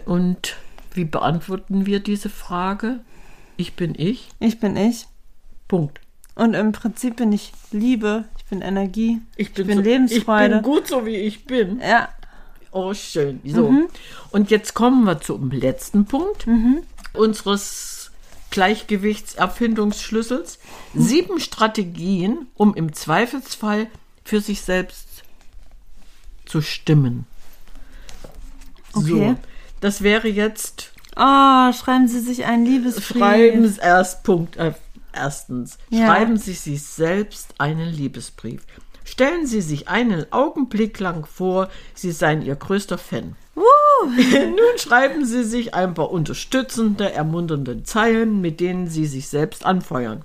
Und 0.07 0.57
wie 0.93 1.05
beantworten 1.05 1.87
wir 1.87 2.01
diese 2.01 2.29
Frage? 2.29 3.01
Ich 3.57 3.75
bin 3.75 3.95
ich. 3.97 4.29
Ich 4.41 4.61
bin 4.61 4.77
ich. 4.77 5.07
Punkt. 5.67 6.01
Und 6.35 6.53
im 6.55 6.73
Prinzip 6.73 7.17
bin 7.17 7.33
ich 7.33 7.53
Liebe, 7.73 8.25
ich 8.37 8.45
bin 8.45 8.61
Energie, 8.63 9.21
ich 9.37 9.53
bin, 9.53 9.63
ich 9.63 9.69
bin 9.69 9.79
so, 9.79 9.83
Lebensfreude. 9.83 10.57
Ich 10.57 10.63
bin 10.63 10.73
gut 10.73 10.87
so 10.87 11.05
wie 11.05 11.17
ich 11.17 11.45
bin. 11.45 11.81
Ja. 11.81 12.09
Oh, 12.71 12.95
schön. 12.95 13.41
So. 13.45 13.71
Mhm. 13.71 13.89
Und 14.31 14.51
jetzt 14.51 14.75
kommen 14.75 15.05
wir 15.05 15.21
zum 15.21 15.51
letzten 15.51 16.05
Punkt 16.05 16.47
mhm. 16.47 16.83
unseres 17.13 18.13
Gleichgewichtserfindungsschlüssels. 18.51 20.59
Mhm. 20.93 21.03
Sieben 21.03 21.41
Strategien, 21.41 22.47
um 22.55 22.75
im 22.75 22.93
Zweifelsfall 22.93 23.89
für 24.25 24.41
sich 24.41 24.63
selbst 24.63 25.25
zu 26.45 26.63
stimmen. 26.63 27.27
Okay. 28.93 29.09
So. 29.09 29.37
Das 29.81 30.03
wäre 30.03 30.29
jetzt. 30.29 30.93
Oh, 31.17 31.73
schreiben 31.73 32.09
Sie 32.09 32.21
sich 32.21 32.45
einen 32.45 32.65
Liebesbrief. 32.65 33.19
Schreiben 33.19 33.69
Sie 33.69 33.81
erst 33.81 34.23
Punkt. 34.25 34.57
Äh, 34.57 34.73
erstens, 35.13 35.79
ja. 35.91 36.07
schreiben 36.07 36.37
Sie 36.37 36.53
sich 36.53 36.83
selbst 36.83 37.55
einen 37.59 37.93
Liebesbrief. 37.93 38.63
Stellen 39.05 39.47
Sie 39.47 39.63
sich 39.63 39.89
einen 39.89 40.31
Augenblick 40.33 41.01
lang 41.01 41.27
vor, 41.27 41.69
Sie 41.95 42.13
seien 42.13 42.43
Ihr 42.43 42.57
größter 42.57 42.99
Fan. 42.99 43.37
Nun 44.05 44.79
schreiben 44.79 45.25
Sie 45.25 45.45
sich 45.45 45.75
ein 45.75 45.95
paar 45.95 46.11
unterstützende, 46.11 47.13
ermunternde 47.13 47.83
Zeilen, 47.83 48.41
mit 48.41 48.61
denen 48.61 48.89
Sie 48.89 49.07
sich 49.07 49.29
selbst 49.29 49.65
anfeuern. 49.65 50.23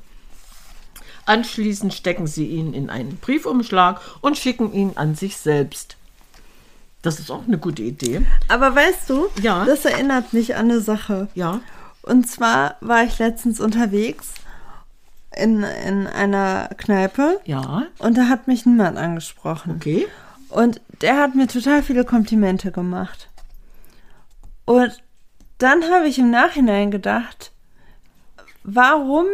Anschließend 1.26 1.94
stecken 1.94 2.28
Sie 2.28 2.48
ihn 2.48 2.74
in 2.74 2.90
einen 2.90 3.18
Briefumschlag 3.18 4.02
und 4.22 4.38
schicken 4.38 4.74
ihn 4.74 4.92
an 4.96 5.16
sich 5.16 5.38
selbst. 5.38 5.98
Das 7.04 7.20
ist 7.20 7.30
auch 7.30 7.46
eine 7.46 7.58
gute 7.58 7.84
Idee. 7.84 8.26
Aber 8.48 8.74
weißt 8.74 9.10
du, 9.10 9.28
ja. 9.42 9.66
das 9.66 9.86
erinnert 9.86 10.34
mich 10.34 10.56
an 10.56 10.72
eine 10.72 10.80
Sache. 10.80 11.28
Ja. 11.36 11.60
Und 12.02 12.30
zwar 12.30 12.78
war 12.80 13.04
ich 13.04 13.20
letztens 13.20 13.60
unterwegs 13.60 14.34
in, 15.36 15.64
in 15.64 16.08
einer 16.08 16.70
Kneipe. 16.78 17.42
Ja. 17.46 17.84
Und 18.00 18.18
da 18.18 18.30
hat 18.30 18.48
mich 18.48 18.66
niemand 18.66 18.98
angesprochen. 18.98 19.76
Okay. 19.76 20.08
Und 20.50 20.82
der 21.02 21.18
hat 21.18 21.36
mir 21.36 21.48
total 21.48 21.84
viele 21.84 22.06
Komplimente 22.06 22.72
gemacht. 22.72 23.30
Und 24.66 25.04
dann 25.58 25.84
habe 25.92 26.08
ich 26.08 26.20
im 26.20 26.32
Nachhinein 26.32 26.90
gedacht, 26.90 27.52
warum 28.64 29.26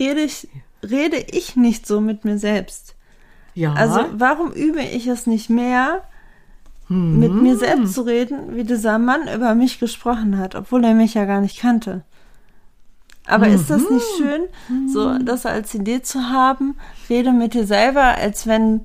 rede 0.00 0.22
ich, 0.22 0.48
rede 0.82 1.18
ich 1.30 1.54
nicht 1.54 1.86
so 1.86 2.00
mit 2.00 2.24
mir 2.24 2.38
selbst? 2.38 2.96
Ja. 3.54 3.72
Also 3.74 4.04
warum 4.12 4.52
übe 4.52 4.80
ich 4.80 5.06
es 5.06 5.26
nicht 5.26 5.48
mehr, 5.48 6.02
hm. 6.88 7.18
mit 7.18 7.32
mir 7.32 7.56
selbst 7.56 7.94
zu 7.94 8.02
reden, 8.02 8.56
wie 8.56 8.64
dieser 8.64 8.98
Mann 8.98 9.22
über 9.34 9.54
mich 9.54 9.80
gesprochen 9.80 10.38
hat, 10.38 10.54
obwohl 10.54 10.84
er 10.84 10.94
mich 10.94 11.14
ja 11.14 11.24
gar 11.24 11.40
nicht 11.40 11.60
kannte. 11.60 12.02
Aber 13.26 13.46
mhm. 13.46 13.54
ist 13.54 13.68
das 13.68 13.90
nicht 13.90 14.06
schön, 14.16 14.42
so 14.88 15.18
das 15.18 15.44
als 15.44 15.74
Idee 15.74 16.00
zu 16.00 16.30
haben? 16.30 16.78
Rede 17.10 17.32
mit 17.32 17.52
dir 17.52 17.66
selber, 17.66 18.16
als 18.16 18.46
wenn 18.46 18.84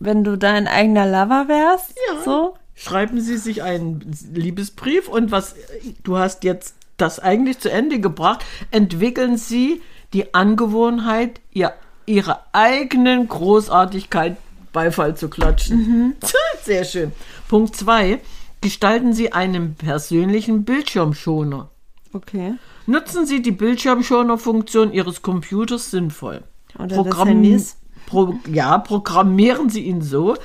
wenn 0.00 0.24
du 0.24 0.36
dein 0.36 0.68
eigener 0.68 1.06
Lover 1.06 1.48
wärst. 1.48 1.94
Ja. 2.08 2.22
So. 2.22 2.54
Schreiben 2.74 3.20
Sie 3.20 3.36
sich 3.36 3.62
einen 3.62 4.12
Liebesbrief 4.32 5.08
und 5.08 5.32
was 5.32 5.56
du 6.04 6.16
hast 6.16 6.44
jetzt 6.44 6.76
das 6.96 7.18
eigentlich 7.18 7.58
zu 7.58 7.70
Ende 7.70 8.00
gebracht, 8.00 8.44
entwickeln 8.70 9.36
Sie 9.36 9.82
die 10.12 10.34
Angewohnheit, 10.34 11.40
ihr, 11.52 11.72
ihre 12.06 12.38
eigenen 12.52 13.28
Großartigkeit 13.28 14.36
Beifall 14.78 15.16
zu 15.16 15.28
klatschen. 15.28 16.14
Sehr 16.62 16.84
schön. 16.84 17.10
Punkt 17.48 17.74
zwei: 17.74 18.20
Gestalten 18.60 19.12
Sie 19.12 19.32
einen 19.32 19.74
persönlichen 19.74 20.64
Bildschirmschoner. 20.64 21.68
Okay. 22.12 22.54
Nutzen 22.86 23.26
Sie 23.26 23.42
die 23.42 23.50
Bildschirmschoner-Funktion 23.50 24.92
Ihres 24.92 25.20
Computers 25.22 25.90
sinnvoll. 25.90 26.44
Oder 26.78 27.02
des 27.02 27.24
Handys. 27.24 27.76
Pro, 28.06 28.38
ja, 28.46 28.78
programmieren 28.78 29.68
Sie 29.68 29.82
ihn 29.82 30.00
so, 30.00 30.36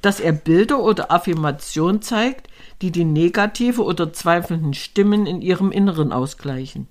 dass 0.00 0.18
er 0.18 0.32
Bilder 0.32 0.80
oder 0.80 1.12
Affirmationen 1.12 2.00
zeigt, 2.00 2.48
die 2.80 2.92
die 2.92 3.04
negative 3.04 3.84
oder 3.84 4.10
zweifelnden 4.14 4.72
Stimmen 4.72 5.26
in 5.26 5.42
Ihrem 5.42 5.70
Inneren 5.70 6.12
ausgleichen. 6.12 6.88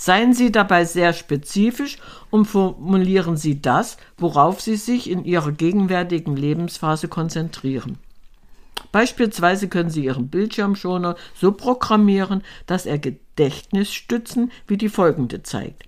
Seien 0.00 0.32
Sie 0.32 0.50
dabei 0.50 0.86
sehr 0.86 1.12
spezifisch 1.12 1.98
und 2.30 2.46
formulieren 2.46 3.36
Sie 3.36 3.60
das, 3.60 3.98
worauf 4.16 4.62
Sie 4.62 4.76
sich 4.76 5.10
in 5.10 5.26
Ihrer 5.26 5.52
gegenwärtigen 5.52 6.36
Lebensphase 6.36 7.06
konzentrieren. 7.06 7.98
Beispielsweise 8.92 9.68
können 9.68 9.90
Sie 9.90 10.06
Ihren 10.06 10.28
Bildschirmschoner 10.28 11.16
so 11.34 11.52
programmieren, 11.52 12.42
dass 12.64 12.86
er 12.86 12.98
Gedächtnisstützen 12.98 14.50
wie 14.66 14.78
die 14.78 14.88
folgende 14.88 15.42
zeigt. 15.42 15.82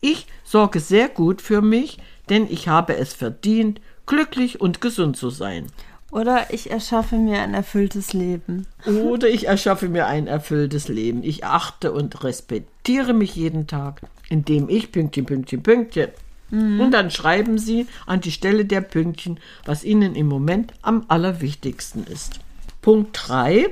Ich 0.00 0.26
sorge 0.42 0.80
sehr 0.80 1.08
gut 1.08 1.40
für 1.40 1.62
mich, 1.62 1.98
denn 2.30 2.48
ich 2.50 2.66
habe 2.66 2.96
es 2.96 3.14
verdient, 3.14 3.80
glücklich 4.06 4.60
und 4.60 4.80
gesund 4.80 5.16
zu 5.16 5.30
sein. 5.30 5.68
Oder 6.12 6.52
ich 6.52 6.70
erschaffe 6.70 7.16
mir 7.16 7.40
ein 7.40 7.54
erfülltes 7.54 8.12
Leben. 8.12 8.66
Oder 8.86 9.28
ich 9.28 9.48
erschaffe 9.48 9.88
mir 9.88 10.06
ein 10.06 10.26
erfülltes 10.26 10.88
Leben. 10.88 11.24
Ich 11.24 11.44
achte 11.44 11.90
und 11.90 12.22
respektiere 12.22 13.14
mich 13.14 13.34
jeden 13.34 13.66
Tag, 13.66 14.02
indem 14.28 14.68
ich 14.68 14.92
Pünktchen, 14.92 15.24
Pünktchen, 15.24 15.62
Pünktchen. 15.62 16.08
Und 16.52 16.90
dann 16.90 17.10
schreiben 17.10 17.56
Sie 17.56 17.86
an 18.04 18.20
die 18.20 18.30
Stelle 18.30 18.66
der 18.66 18.82
Pünktchen, 18.82 19.40
was 19.64 19.84
Ihnen 19.84 20.14
im 20.14 20.26
Moment 20.26 20.74
am 20.82 21.06
allerwichtigsten 21.08 22.06
ist. 22.06 22.40
Punkt 22.82 23.18
3. 23.28 23.70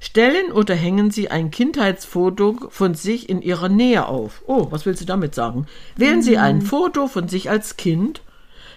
Stellen 0.00 0.50
oder 0.50 0.74
hängen 0.74 1.10
Sie 1.10 1.30
ein 1.30 1.50
Kindheitsfoto 1.50 2.70
von 2.70 2.94
sich 2.94 3.28
in 3.28 3.42
Ihrer 3.42 3.68
Nähe 3.68 4.08
auf. 4.08 4.42
Oh, 4.46 4.68
was 4.70 4.86
will 4.86 4.96
sie 4.96 5.04
damit 5.04 5.34
sagen? 5.34 5.66
Wählen 5.94 6.22
Sie 6.22 6.38
ein 6.38 6.62
Foto 6.62 7.06
von 7.06 7.28
sich 7.28 7.50
als 7.50 7.76
Kind, 7.76 8.22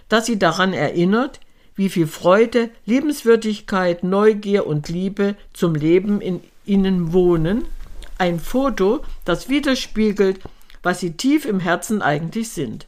das 0.10 0.26
Sie 0.26 0.38
daran 0.38 0.74
erinnert, 0.74 1.40
wie 1.76 1.90
viel 1.90 2.08
Freude, 2.08 2.70
Liebenswürdigkeit, 2.86 4.04
Neugier 4.04 4.66
und 4.66 4.90
Liebe 4.90 5.36
zum 5.54 5.76
Leben 5.76 6.22
in 6.22 6.42
Ihnen 6.66 7.14
wohnen. 7.14 7.66
Ein 8.18 8.40
Foto, 8.40 9.04
das 9.26 9.50
widerspiegelt, 9.50 10.40
was 10.84 11.00
Sie 11.00 11.14
tief 11.14 11.46
im 11.46 11.60
Herzen 11.60 12.02
eigentlich 12.02 12.50
sind. 12.50 12.88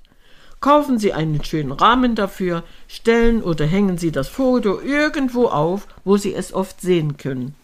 Kaufen 0.59 0.97
Sie 0.97 1.13
einen 1.13 1.43
schönen 1.43 1.71
Rahmen 1.71 2.15
dafür, 2.15 2.63
stellen 2.87 3.43
oder 3.43 3.65
hängen 3.65 3.97
Sie 3.97 4.11
das 4.11 4.27
Foto 4.27 4.79
irgendwo 4.81 5.47
auf, 5.47 5.87
wo 6.03 6.17
Sie 6.17 6.33
es 6.33 6.53
oft 6.53 6.81
sehen 6.81 7.17
können. 7.17 7.55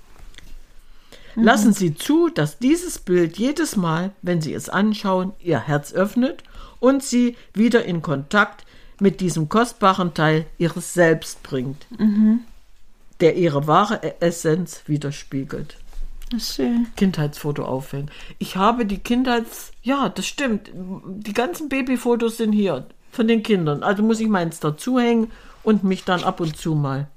Lassen 1.35 1.73
Sie 1.73 1.95
zu, 1.95 2.29
dass 2.29 2.59
dieses 2.59 2.99
Bild 2.99 3.37
jedes 3.39 3.75
Mal, 3.75 4.11
wenn 4.21 4.41
Sie 4.41 4.53
es 4.53 4.69
anschauen, 4.69 5.33
Ihr 5.39 5.59
Herz 5.59 5.91
öffnet 5.91 6.43
und 6.79 7.03
Sie 7.03 7.35
wieder 7.53 7.85
in 7.85 8.03
Kontakt 8.03 8.62
mit 8.99 9.21
diesem 9.21 9.49
kostbaren 9.49 10.13
Teil 10.13 10.45
Ihres 10.57 10.93
Selbst 10.93 11.43
bringt, 11.43 11.85
der 13.19 13.35
Ihre 13.35 13.67
wahre 13.67 14.21
Essenz 14.21 14.83
widerspiegelt. 14.87 15.77
Schön. 16.39 16.87
Kindheitsfoto 16.95 17.63
aufhängen. 17.63 18.09
Ich 18.39 18.55
habe 18.55 18.85
die 18.85 18.97
Kindheits... 18.97 19.71
Ja, 19.83 20.09
das 20.09 20.25
stimmt. 20.25 20.71
Die 20.73 21.33
ganzen 21.33 21.69
Babyfotos 21.69 22.37
sind 22.37 22.53
hier 22.53 22.87
von 23.11 23.27
den 23.27 23.43
Kindern. 23.43 23.83
Also 23.83 24.01
muss 24.01 24.19
ich 24.19 24.27
meins 24.29 24.59
dazuhängen 24.59 25.31
und 25.61 25.83
mich 25.83 26.05
dann 26.05 26.23
ab 26.23 26.39
und 26.39 26.57
zu 26.57 26.73
mal 26.73 27.07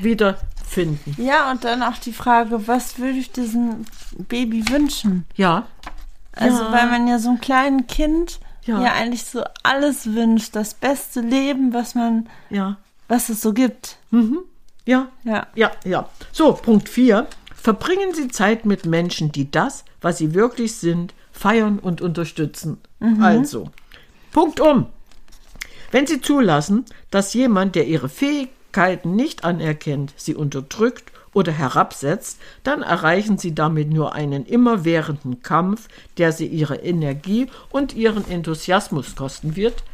wiederfinden. 0.00 1.14
Ja, 1.18 1.50
und 1.52 1.62
dann 1.62 1.82
auch 1.82 1.98
die 1.98 2.12
Frage, 2.12 2.66
was 2.66 2.98
würde 2.98 3.18
ich 3.18 3.30
diesem 3.30 3.84
Baby 4.28 4.68
wünschen? 4.68 5.26
Ja. 5.36 5.66
Also, 6.32 6.64
Ja. 6.64 6.72
weil 6.72 6.90
man 6.90 7.06
ja 7.06 7.18
so 7.18 7.28
einem 7.28 7.40
kleinen 7.40 7.86
Kind 7.86 8.40
Ja. 8.66 8.82
ja. 8.82 8.92
eigentlich 8.92 9.24
so 9.24 9.44
alles 9.62 10.12
wünscht, 10.14 10.54
das 10.56 10.74
beste 10.74 11.20
Leben, 11.20 11.72
was 11.72 11.94
man, 11.94 12.28
Ja. 12.50 12.78
was 13.08 13.28
es 13.28 13.40
so 13.40 13.52
gibt. 13.52 13.98
Ja. 14.84 15.08
Ja. 15.24 15.46
Ja, 15.54 15.72
ja. 15.84 16.08
So, 16.32 16.52
Punkt 16.52 16.88
4. 16.88 17.26
Verbringen 17.54 18.14
Sie 18.14 18.28
Zeit 18.28 18.64
mit 18.64 18.86
Menschen, 18.86 19.32
die 19.32 19.50
das, 19.50 19.84
was 20.00 20.18
sie 20.18 20.34
wirklich 20.34 20.76
sind, 20.76 21.14
feiern 21.32 21.78
und 21.78 22.00
unterstützen. 22.00 22.78
Also, 23.20 23.70
Punkt 24.32 24.60
um. 24.60 24.86
Wenn 25.90 26.06
Sie 26.06 26.20
zulassen, 26.20 26.84
dass 27.10 27.34
jemand, 27.34 27.74
der 27.74 27.86
Ihre 27.86 28.08
Fähigkeiten 28.08 29.16
nicht 29.16 29.44
anerkennt, 29.44 30.12
sie 30.16 30.34
unterdrückt 30.34 31.12
oder 31.36 31.52
herabsetzt, 31.52 32.40
dann 32.62 32.82
erreichen 32.82 33.36
Sie 33.36 33.54
damit 33.54 33.90
nur 33.90 34.14
einen 34.14 34.46
immerwährenden 34.46 35.42
Kampf, 35.42 35.86
der 36.16 36.32
Sie 36.32 36.46
Ihre 36.46 36.76
Energie 36.76 37.48
und 37.68 37.94
Ihren 37.94 38.26
Enthusiasmus 38.30 39.14
kosten 39.16 39.54
wird. 39.54 39.84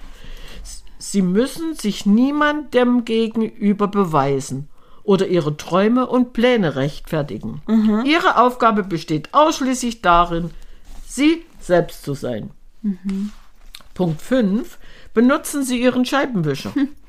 Sie 0.98 1.20
müssen 1.20 1.74
sich 1.74 2.06
niemandem 2.06 3.04
gegenüber 3.04 3.88
beweisen 3.88 4.68
oder 5.02 5.26
ihre 5.26 5.56
Träume 5.56 6.06
und 6.06 6.32
Pläne 6.32 6.76
rechtfertigen. 6.76 7.60
Ihre 8.04 8.40
Aufgabe 8.40 8.84
besteht 8.84 9.30
ausschließlich 9.32 10.00
darin, 10.00 10.50
sie 11.04 11.42
selbst 11.58 12.04
zu 12.04 12.14
sein. 12.14 12.50
Punkt 13.94 14.22
5. 14.22 14.78
Benutzen 15.12 15.64
Sie 15.64 15.82
Ihren 15.82 16.04
Scheibenwischer. 16.04 16.72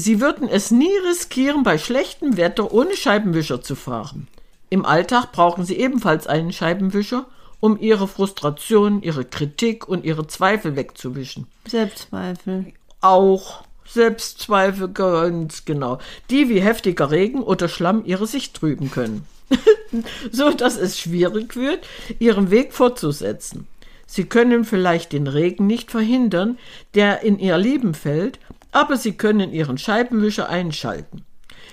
Sie 0.00 0.18
würden 0.18 0.48
es 0.48 0.70
nie 0.70 0.96
riskieren, 1.06 1.62
bei 1.62 1.76
schlechtem 1.76 2.38
Wetter 2.38 2.72
ohne 2.72 2.96
Scheibenwischer 2.96 3.60
zu 3.60 3.74
fahren. 3.74 4.28
Im 4.70 4.86
Alltag 4.86 5.30
brauchen 5.30 5.66
Sie 5.66 5.76
ebenfalls 5.78 6.26
einen 6.26 6.54
Scheibenwischer, 6.54 7.26
um 7.60 7.78
Ihre 7.78 8.08
Frustration, 8.08 9.02
Ihre 9.02 9.26
Kritik 9.26 9.86
und 9.86 10.06
Ihre 10.06 10.26
Zweifel 10.26 10.74
wegzuwischen 10.74 11.48
Selbstzweifel. 11.68 12.72
auch 13.02 13.64
Selbstzweifel 13.84 14.88
ganz 14.88 15.66
genau, 15.66 15.98
die 16.30 16.48
wie 16.48 16.62
heftiger 16.62 17.10
Regen 17.10 17.42
oder 17.42 17.68
Schlamm 17.68 18.02
ihre 18.06 18.26
Sicht 18.26 18.54
trüben 18.54 18.90
können, 18.90 19.26
so 20.32 20.50
dass 20.50 20.78
es 20.78 20.98
schwierig 20.98 21.56
wird, 21.56 21.86
ihren 22.18 22.50
Weg 22.50 22.72
fortzusetzen. 22.72 23.66
Sie 24.06 24.24
können 24.24 24.64
vielleicht 24.64 25.12
den 25.12 25.26
Regen 25.26 25.66
nicht 25.66 25.90
verhindern, 25.90 26.56
der 26.94 27.20
in 27.20 27.38
ihr 27.38 27.58
Leben 27.58 27.92
fällt, 27.92 28.38
aber 28.72 28.96
sie 28.96 29.12
können 29.12 29.52
ihren 29.52 29.78
Scheibenwischer 29.78 30.48
einschalten. 30.48 31.24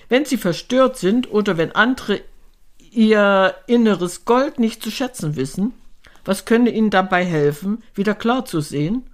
Wenn 0.10 0.26
sie 0.26 0.38
verstört 0.38 0.98
sind 0.98 1.32
oder 1.32 1.58
wenn 1.58 1.74
andere 1.74 2.22
ihr 2.92 3.56
inneres 3.68 4.26
Gold 4.26 4.60
nicht 4.60 4.82
zu 4.82 4.92
schätzen 4.92 5.36
wissen, 5.36 5.74
was 6.26 6.46
könnte 6.46 6.72
ihnen 6.72 6.90
dabei 6.90 7.24
helfen, 7.24 7.84
wieder 7.94 8.16
klar 8.16 8.46
zu 8.46 8.60
sehen? 8.62 9.10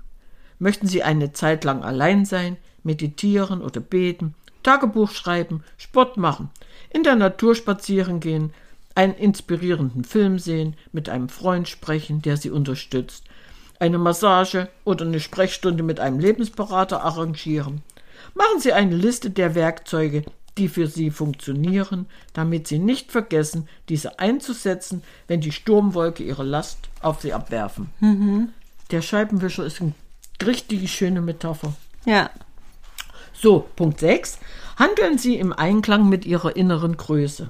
Möchten 0.58 0.88
Sie 0.88 1.04
eine 1.04 1.34
Zeit 1.34 1.64
lang 1.64 1.84
allein 1.84 2.26
sein, 2.26 2.58
meditieren 2.84 3.62
oder 3.62 3.82
beten, 3.82 4.34
Tagebuch 4.64 5.12
schreiben, 5.12 5.64
Sport 5.78 6.18
machen, 6.18 6.50
in 6.90 7.04
der 7.04 7.16
Natur 7.16 7.54
spazieren 7.54 8.20
gehen, 8.20 8.54
einen 8.96 9.14
inspirierenden 9.14 10.04
Film 10.04 10.40
sehen, 10.40 10.76
mit 10.92 11.10
einem 11.10 11.30
Freund 11.30 11.68
sprechen, 11.68 12.22
der 12.22 12.38
Sie 12.38 12.50
unterstützt, 12.50 13.26
eine 13.80 13.98
Massage 13.98 14.70
oder 14.86 15.06
eine 15.06 15.20
Sprechstunde 15.20 15.84
mit 15.84 16.00
einem 16.00 16.20
Lebensberater 16.20 17.04
arrangieren. 17.04 17.82
Machen 18.34 18.60
Sie 18.60 18.74
eine 18.74 18.96
Liste 18.96 19.30
der 19.30 19.56
Werkzeuge, 19.56 20.24
die 20.58 20.70
für 20.70 20.88
Sie 20.88 21.10
funktionieren, 21.10 22.06
damit 22.34 22.68
Sie 22.68 22.80
nicht 22.80 23.12
vergessen, 23.12 23.68
diese 23.90 24.20
einzusetzen, 24.20 25.04
wenn 25.28 25.42
die 25.42 25.52
Sturmwolke 25.52 26.24
ihre 26.24 26.44
Last 26.44 26.90
auf 27.02 27.22
Sie 27.22 27.34
abwerfen. 27.34 27.90
Der 28.92 29.02
Scheibenwischer 29.02 29.66
ist 29.66 29.82
eine 29.82 29.94
richtig 30.46 30.92
schöne 30.92 31.22
Metapher. 31.22 31.74
Ja. 32.06 32.30
So, 33.34 33.68
Punkt 33.76 34.00
6. 34.00 34.40
Handeln 34.78 35.18
Sie 35.18 35.36
im 35.36 35.54
Einklang 35.54 36.08
mit 36.08 36.26
Ihrer 36.26 36.56
inneren 36.56 36.98
Größe. 36.98 37.50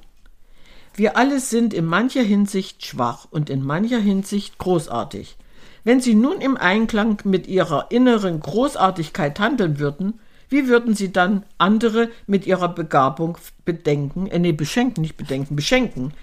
Wir 0.95 1.17
alle 1.17 1.39
sind 1.39 1.73
in 1.73 1.85
mancher 1.85 2.21
Hinsicht 2.21 2.85
schwach 2.85 3.27
und 3.31 3.49
in 3.49 3.63
mancher 3.63 3.99
Hinsicht 3.99 4.57
großartig. 4.57 5.37
Wenn 5.83 5.99
Sie 5.99 6.15
nun 6.15 6.39
im 6.39 6.55
Einklang 6.55 7.19
mit 7.25 7.47
Ihrer 7.47 7.87
inneren 7.89 8.39
Großartigkeit 8.39 9.39
handeln 9.39 9.79
würden, 9.79 10.19
wie 10.49 10.67
würden 10.67 10.95
Sie 10.95 11.11
dann 11.11 11.45
andere 11.57 12.09
mit 12.27 12.45
Ihrer 12.45 12.69
Begabung 12.69 13.37
bedenken, 13.65 14.27
äh, 14.27 14.39
nee, 14.39 14.51
beschenken, 14.51 15.01
nicht 15.01 15.17
bedenken, 15.17 15.55
beschenken? 15.55 16.13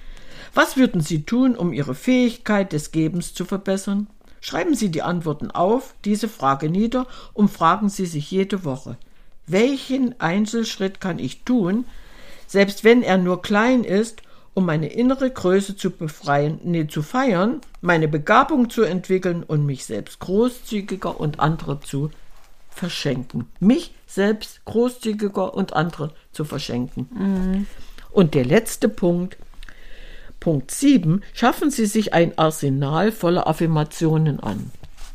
Was 0.55 0.77
würden 0.77 1.01
Sie 1.01 1.25
tun, 1.25 1.57
um 1.57 1.73
Ihre 1.73 1.95
Fähigkeit 1.95 2.73
des 2.73 2.93
Gebens 2.93 3.35
zu 3.35 3.45
verbessern? 3.45 4.07
Schreiben 4.41 4.75
Sie 4.75 4.91
die 4.91 5.03
Antworten 5.03 5.51
auf 5.51 5.95
diese 6.05 6.29
Frage 6.29 6.71
nieder 6.71 7.07
und 7.35 7.51
fragen 7.51 7.89
Sie 7.89 8.07
sich 8.07 8.31
jede 8.31 8.65
Woche, 8.65 8.97
Welchen 9.47 10.19
Einzelschritt 10.21 11.01
kann 11.01 11.19
ich 11.19 11.43
tun, 11.43 11.85
selbst 12.47 12.85
wenn 12.85 13.03
er 13.03 13.19
nur 13.19 13.43
klein 13.43 13.85
ist, 13.85 14.23
um 14.55 14.67
meine 14.67 14.89
innere 14.89 15.31
Größe 15.31 15.77
zu 15.77 15.91
befreien, 15.91 16.61
nee, 16.65 16.87
zu 16.87 17.03
feiern, 17.03 17.61
meine 17.81 18.09
Begabung 18.09 18.71
zu 18.71 18.83
entwickeln 18.83 19.43
und 19.43 19.65
mich 19.65 19.85
selbst 19.85 20.19
großzügiger 20.19 21.21
und 21.21 21.41
andere 21.41 21.81
zu 21.81 22.11
verschenken. 22.71 23.47
Mich 23.61 23.95
selbst 24.07 24.65
großzügiger 24.65 25.55
und 25.55 25.73
andere 25.75 26.13
zu 26.33 26.45
verschenken. 26.45 27.09
Mhm. 27.13 27.67
Und 28.11 28.35
der 28.35 28.45
letzte 28.45 28.89
Punkt, 28.89 29.37
Punkt 30.41 30.71
7, 30.71 31.23
schaffen 31.33 31.71
Sie 31.71 31.87
sich 31.87 32.15
ein 32.15 32.37
Arsenal 32.39 33.13
voller 33.13 33.47
Affirmationen 33.47 34.41
an. 34.41 34.73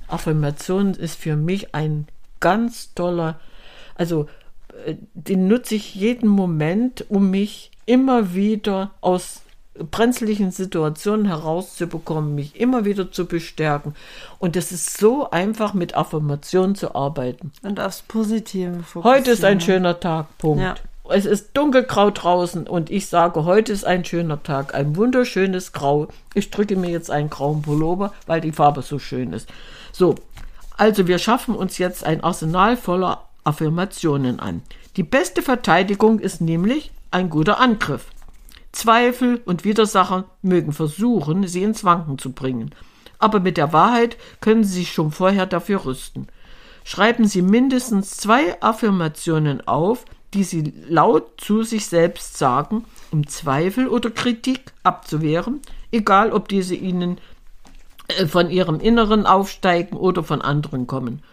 Affirmationen 0.07 0.93
ist 0.93 1.17
für 1.17 1.35
mich 1.35 1.73
ein 1.73 2.07
ganz 2.39 2.93
toller, 2.93 3.39
also 3.95 4.27
äh, 4.85 4.95
den 5.13 5.47
nutze 5.47 5.75
ich 5.75 5.95
jeden 5.95 6.29
Moment, 6.29 7.09
um 7.09 7.31
mich 7.31 7.71
immer 7.85 8.33
wieder 8.33 8.91
aus 9.01 9.41
brenzlichen 9.77 10.51
Situationen 10.51 11.25
herauszubekommen, 11.25 12.33
mich 12.33 12.59
immer 12.59 12.85
wieder 12.85 13.11
zu 13.11 13.25
bestärken. 13.25 13.93
Und 14.39 14.55
es 14.55 14.71
ist 14.71 14.97
so 14.97 15.29
einfach, 15.29 15.73
mit 15.73 15.95
Affirmationen 15.95 16.75
zu 16.75 16.95
arbeiten. 16.95 17.51
Und 17.61 17.79
aufs 17.79 18.01
Positive 18.01 18.83
fokussieren. 18.83 19.03
Heute 19.03 19.31
ist 19.31 19.43
ein 19.43 19.59
schöner 19.59 19.99
Tag, 19.99 20.37
Punkt. 20.37 20.63
Ja. 20.63 20.75
Es 21.07 21.25
ist 21.25 21.51
dunkelgrau 21.53 22.09
draußen 22.09 22.65
und 22.65 22.89
ich 22.89 23.07
sage, 23.07 23.45
heute 23.45 23.71
ist 23.71 23.85
ein 23.85 24.03
schöner 24.05 24.41
Tag, 24.41 24.73
ein 24.73 24.95
wunderschönes 24.95 25.71
Grau. 25.71 26.07
Ich 26.33 26.49
drücke 26.49 26.75
mir 26.75 26.89
jetzt 26.89 27.11
einen 27.11 27.29
grauen 27.29 27.61
Pullover, 27.61 28.11
weil 28.25 28.41
die 28.41 28.51
Farbe 28.51 28.81
so 28.81 28.97
schön 28.97 29.31
ist. 29.31 29.47
So, 29.91 30.15
also 30.77 31.05
wir 31.05 31.19
schaffen 31.19 31.55
uns 31.55 31.77
jetzt 31.77 32.03
ein 32.03 32.23
Arsenal 32.23 32.75
voller 32.75 33.25
Affirmationen 33.43 34.39
an. 34.39 34.63
Die 34.97 35.03
beste 35.03 35.43
Verteidigung 35.43 36.19
ist 36.19 36.41
nämlich 36.41 36.91
ein 37.15 37.29
guter 37.29 37.61
Angriff. 37.61 38.07
Zweifel 38.73 39.41
und 39.45 39.63
Widersacher 39.63 40.25
mögen 40.41 40.73
versuchen, 40.73 41.47
sie 41.47 41.63
ins 41.63 41.85
Wanken 41.85 42.17
zu 42.17 42.33
bringen. 42.33 42.75
Aber 43.19 43.39
mit 43.39 43.55
der 43.55 43.71
Wahrheit 43.71 44.17
können 44.41 44.65
Sie 44.65 44.79
sich 44.79 44.91
schon 44.91 45.11
vorher 45.11 45.45
dafür 45.45 45.85
rüsten. 45.85 46.27
Schreiben 46.83 47.25
Sie 47.25 47.41
mindestens 47.41 48.17
zwei 48.17 48.61
Affirmationen 48.61 49.65
auf, 49.65 50.03
die 50.33 50.43
Sie 50.43 50.73
laut 50.89 51.39
zu 51.39 51.63
sich 51.63 51.87
selbst 51.87 52.37
sagen, 52.37 52.83
um 53.11 53.25
Zweifel 53.27 53.87
oder 53.87 54.11
Kritik 54.11 54.73
abzuwehren, 54.83 55.61
egal 55.93 56.33
ob 56.33 56.49
diese 56.49 56.75
Ihnen 56.75 57.21
äh, 58.09 58.27
von 58.27 58.49
Ihrem 58.49 58.81
Inneren 58.81 59.25
aufsteigen 59.25 59.95
oder 59.95 60.21
von 60.21 60.41
anderen 60.41 60.85
kommen. 60.85 61.23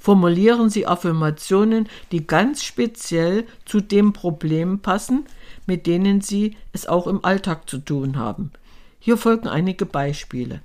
Formulieren 0.00 0.70
Sie 0.70 0.86
Affirmationen, 0.86 1.88
die 2.10 2.26
ganz 2.26 2.64
speziell 2.64 3.46
zu 3.66 3.80
dem 3.80 4.14
Problem 4.14 4.78
passen, 4.78 5.26
mit 5.66 5.86
denen 5.86 6.22
Sie 6.22 6.56
es 6.72 6.86
auch 6.86 7.06
im 7.06 7.22
Alltag 7.22 7.68
zu 7.68 7.78
tun 7.78 8.16
haben. 8.16 8.50
Hier 8.98 9.18
folgen 9.18 9.46
einige 9.46 9.84
Beispiele. 9.84 10.60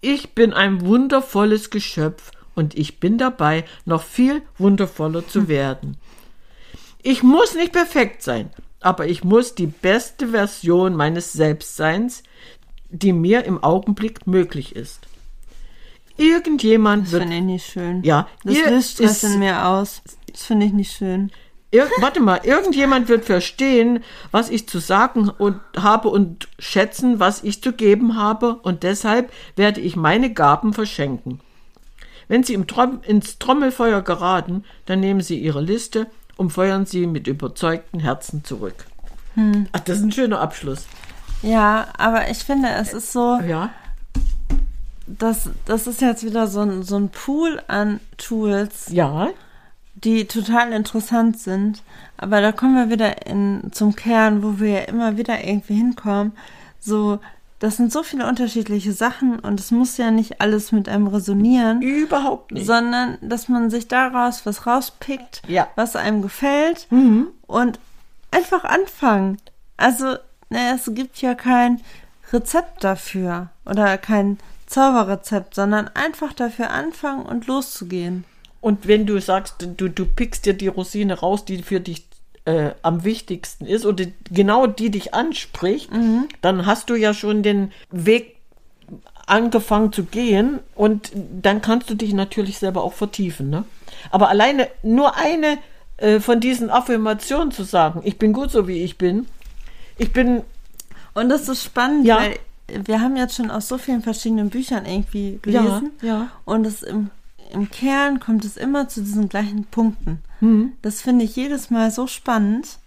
Ich 0.00 0.34
bin 0.34 0.52
ein 0.52 0.84
wundervolles 0.84 1.70
Geschöpf 1.70 2.32
und 2.56 2.76
ich 2.76 2.98
bin 2.98 3.18
dabei, 3.18 3.64
noch 3.84 4.02
viel 4.02 4.42
wundervoller 4.58 5.26
zu 5.28 5.46
werden. 5.46 5.96
Ich 7.02 7.22
muss 7.22 7.54
nicht 7.54 7.72
perfekt 7.72 8.22
sein, 8.22 8.50
aber 8.80 9.06
ich 9.06 9.22
muss 9.22 9.54
die 9.54 9.68
beste 9.68 10.28
Version 10.28 10.96
meines 10.96 11.32
Selbstseins, 11.32 12.24
die 12.90 13.12
mir 13.12 13.44
im 13.44 13.62
Augenblick 13.62 14.26
möglich 14.26 14.74
ist. 14.74 15.06
Irgendjemand 16.16 17.06
das 17.06 17.12
wird. 17.12 17.22
Das 17.22 17.28
finde 17.28 17.38
ich 17.38 17.52
nicht 17.52 17.66
schön. 17.66 18.02
Ja, 18.02 18.28
das 18.44 18.98
löst 18.98 19.24
in 19.24 19.38
mir 19.38 19.66
aus. 19.66 20.02
Das 20.30 20.44
finde 20.44 20.66
ich 20.66 20.72
nicht 20.72 20.92
schön. 20.92 21.30
Ir 21.70 21.88
warte 22.00 22.20
mal, 22.20 22.40
irgendjemand 22.42 23.08
wird 23.08 23.24
verstehen, 23.24 24.04
was 24.30 24.50
ich 24.50 24.68
zu 24.68 24.78
sagen 24.78 25.30
und 25.30 25.58
habe 25.78 26.08
und 26.08 26.48
schätzen, 26.58 27.18
was 27.18 27.42
ich 27.42 27.62
zu 27.62 27.72
geben 27.72 28.16
habe, 28.16 28.56
und 28.56 28.82
deshalb 28.82 29.32
werde 29.56 29.80
ich 29.80 29.96
meine 29.96 30.34
Gaben 30.34 30.74
verschenken. 30.74 31.40
Wenn 32.28 32.44
Sie 32.44 32.52
im 32.52 32.66
Trom 32.66 33.00
ins 33.02 33.38
Trommelfeuer 33.38 34.02
geraten, 34.02 34.64
dann 34.84 35.00
nehmen 35.00 35.22
Sie 35.22 35.38
Ihre 35.38 35.62
Liste 35.62 36.08
und 36.36 36.50
feuern 36.50 36.86
sie 36.86 37.06
mit 37.06 37.26
überzeugten 37.26 38.00
Herzen 38.00 38.44
zurück. 38.44 38.86
Hm. 39.34 39.66
Ach, 39.72 39.80
das 39.80 39.98
ist 39.98 40.04
ein 40.04 40.12
schöner 40.12 40.40
Abschluss. 40.40 40.86
Ja, 41.42 41.88
aber 41.96 42.28
ich 42.30 42.38
finde, 42.38 42.68
es 42.68 42.92
ist 42.92 43.12
so. 43.12 43.38
Ja. 43.46 43.70
Das, 45.18 45.50
das 45.66 45.86
ist 45.86 46.00
jetzt 46.00 46.24
wieder 46.24 46.46
so 46.46 46.60
ein, 46.60 46.82
so 46.82 46.96
ein 46.96 47.08
Pool 47.10 47.60
an 47.68 48.00
Tools. 48.16 48.86
Ja 48.90 49.30
die 49.94 50.26
total 50.26 50.72
interessant 50.72 51.38
sind. 51.38 51.82
Aber 52.16 52.40
da 52.40 52.52
kommen 52.52 52.76
wir 52.76 52.90
wieder 52.90 53.26
in, 53.26 53.70
zum 53.72 53.94
Kern, 53.94 54.42
wo 54.42 54.58
wir 54.58 54.68
ja 54.68 54.80
immer 54.80 55.16
wieder 55.16 55.44
irgendwie 55.44 55.74
hinkommen. 55.74 56.32
So, 56.80 57.18
das 57.58 57.76
sind 57.76 57.92
so 57.92 58.02
viele 58.02 58.26
unterschiedliche 58.26 58.92
Sachen 58.92 59.38
und 59.38 59.60
es 59.60 59.70
muss 59.70 59.96
ja 59.96 60.10
nicht 60.10 60.40
alles 60.40 60.72
mit 60.72 60.88
einem 60.88 61.06
resonieren. 61.06 61.80
Überhaupt 61.82 62.52
nicht. 62.52 62.66
Sondern, 62.66 63.18
dass 63.20 63.48
man 63.48 63.70
sich 63.70 63.88
daraus 63.88 64.44
was 64.46 64.66
rauspickt, 64.66 65.42
ja. 65.46 65.68
was 65.76 65.94
einem 65.94 66.22
gefällt 66.22 66.86
mhm. 66.90 67.28
und 67.46 67.78
einfach 68.30 68.64
anfangen. 68.64 69.38
Also, 69.76 70.16
ne, 70.50 70.74
es 70.74 70.90
gibt 70.94 71.20
ja 71.22 71.34
kein 71.34 71.80
Rezept 72.32 72.82
dafür 72.82 73.50
oder 73.64 73.98
kein 73.98 74.38
Zauberrezept, 74.72 75.54
sondern 75.54 75.88
einfach 75.94 76.32
dafür 76.32 76.70
anfangen 76.70 77.26
und 77.26 77.46
loszugehen. 77.46 78.24
Und 78.60 78.88
wenn 78.88 79.06
du 79.06 79.20
sagst, 79.20 79.68
du, 79.76 79.88
du 79.88 80.06
pickst 80.06 80.46
dir 80.46 80.54
die 80.54 80.68
Rosine 80.68 81.20
raus, 81.20 81.44
die 81.44 81.62
für 81.62 81.80
dich 81.80 82.06
äh, 82.44 82.70
am 82.82 83.04
wichtigsten 83.04 83.66
ist 83.66 83.84
oder 83.84 84.06
genau 84.30 84.66
die 84.66 84.90
dich 84.90 85.14
anspricht, 85.14 85.92
mhm. 85.92 86.28
dann 86.40 86.66
hast 86.66 86.90
du 86.90 86.94
ja 86.94 87.12
schon 87.12 87.42
den 87.42 87.72
Weg 87.90 88.36
angefangen 89.26 89.92
zu 89.92 90.04
gehen 90.04 90.58
und 90.74 91.12
dann 91.14 91.62
kannst 91.62 91.90
du 91.90 91.94
dich 91.94 92.12
natürlich 92.14 92.58
selber 92.58 92.82
auch 92.82 92.92
vertiefen. 92.92 93.50
Ne? 93.50 93.64
Aber 94.10 94.28
alleine 94.28 94.68
nur 94.82 95.16
eine 95.16 95.58
äh, 95.98 96.18
von 96.20 96.40
diesen 96.40 96.70
Affirmationen 96.70 97.52
zu 97.52 97.62
sagen, 97.62 98.00
ich 98.04 98.18
bin 98.18 98.32
gut 98.32 98.50
so 98.50 98.66
wie 98.66 98.82
ich 98.82 98.98
bin, 98.98 99.26
ich 99.98 100.12
bin. 100.12 100.42
Und 101.14 101.28
das 101.28 101.48
ist 101.48 101.62
spannend, 101.62 102.06
ja. 102.06 102.18
weil 102.18 102.38
wir 102.84 103.00
haben 103.00 103.16
jetzt 103.16 103.36
schon 103.36 103.50
aus 103.50 103.68
so 103.68 103.78
vielen 103.78 104.02
verschiedenen 104.02 104.50
Büchern 104.50 104.86
irgendwie 104.86 105.38
gelesen. 105.42 105.92
Ja, 106.00 106.08
ja. 106.08 106.30
Und 106.44 106.66
es 106.66 106.82
im 106.82 107.10
im 107.52 107.70
Kern 107.70 108.20
kommt 108.20 108.44
es 108.44 108.56
immer 108.56 108.88
zu 108.88 109.02
diesen 109.02 109.28
gleichen 109.28 109.64
Punkten. 109.64 110.20
Mhm. 110.40 110.72
Das 110.82 111.02
finde 111.02 111.24
ich 111.24 111.36
jedes 111.36 111.70
Mal 111.70 111.90
so 111.90 112.06
spannend. 112.06 112.78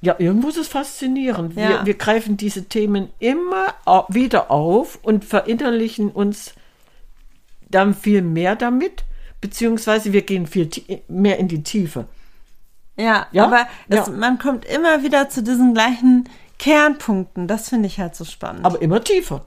Ja, 0.00 0.14
irgendwo 0.18 0.48
ist 0.48 0.56
es 0.56 0.68
faszinierend. 0.68 1.56
Ja. 1.56 1.68
Wir, 1.68 1.86
wir 1.86 1.94
greifen 1.94 2.36
diese 2.36 2.66
Themen 2.66 3.08
immer 3.18 3.74
wieder 4.08 4.50
auf 4.50 4.98
und 5.02 5.24
verinnerlichen 5.24 6.10
uns 6.10 6.54
dann 7.68 7.94
viel 7.94 8.22
mehr 8.22 8.54
damit, 8.54 9.04
beziehungsweise 9.40 10.12
wir 10.12 10.22
gehen 10.22 10.46
viel 10.46 10.70
mehr 11.08 11.38
in 11.38 11.48
die 11.48 11.62
Tiefe. 11.62 12.06
Ja, 12.96 13.26
ja? 13.32 13.44
aber 13.44 13.66
es, 13.88 14.06
ja. 14.06 14.12
man 14.12 14.38
kommt 14.38 14.64
immer 14.64 15.02
wieder 15.02 15.28
zu 15.28 15.42
diesen 15.42 15.74
gleichen 15.74 16.28
Kernpunkten. 16.58 17.48
Das 17.48 17.68
finde 17.68 17.86
ich 17.86 17.98
halt 18.00 18.14
so 18.14 18.24
spannend. 18.24 18.64
Aber 18.64 18.80
immer 18.82 19.02
tiefer. 19.02 19.46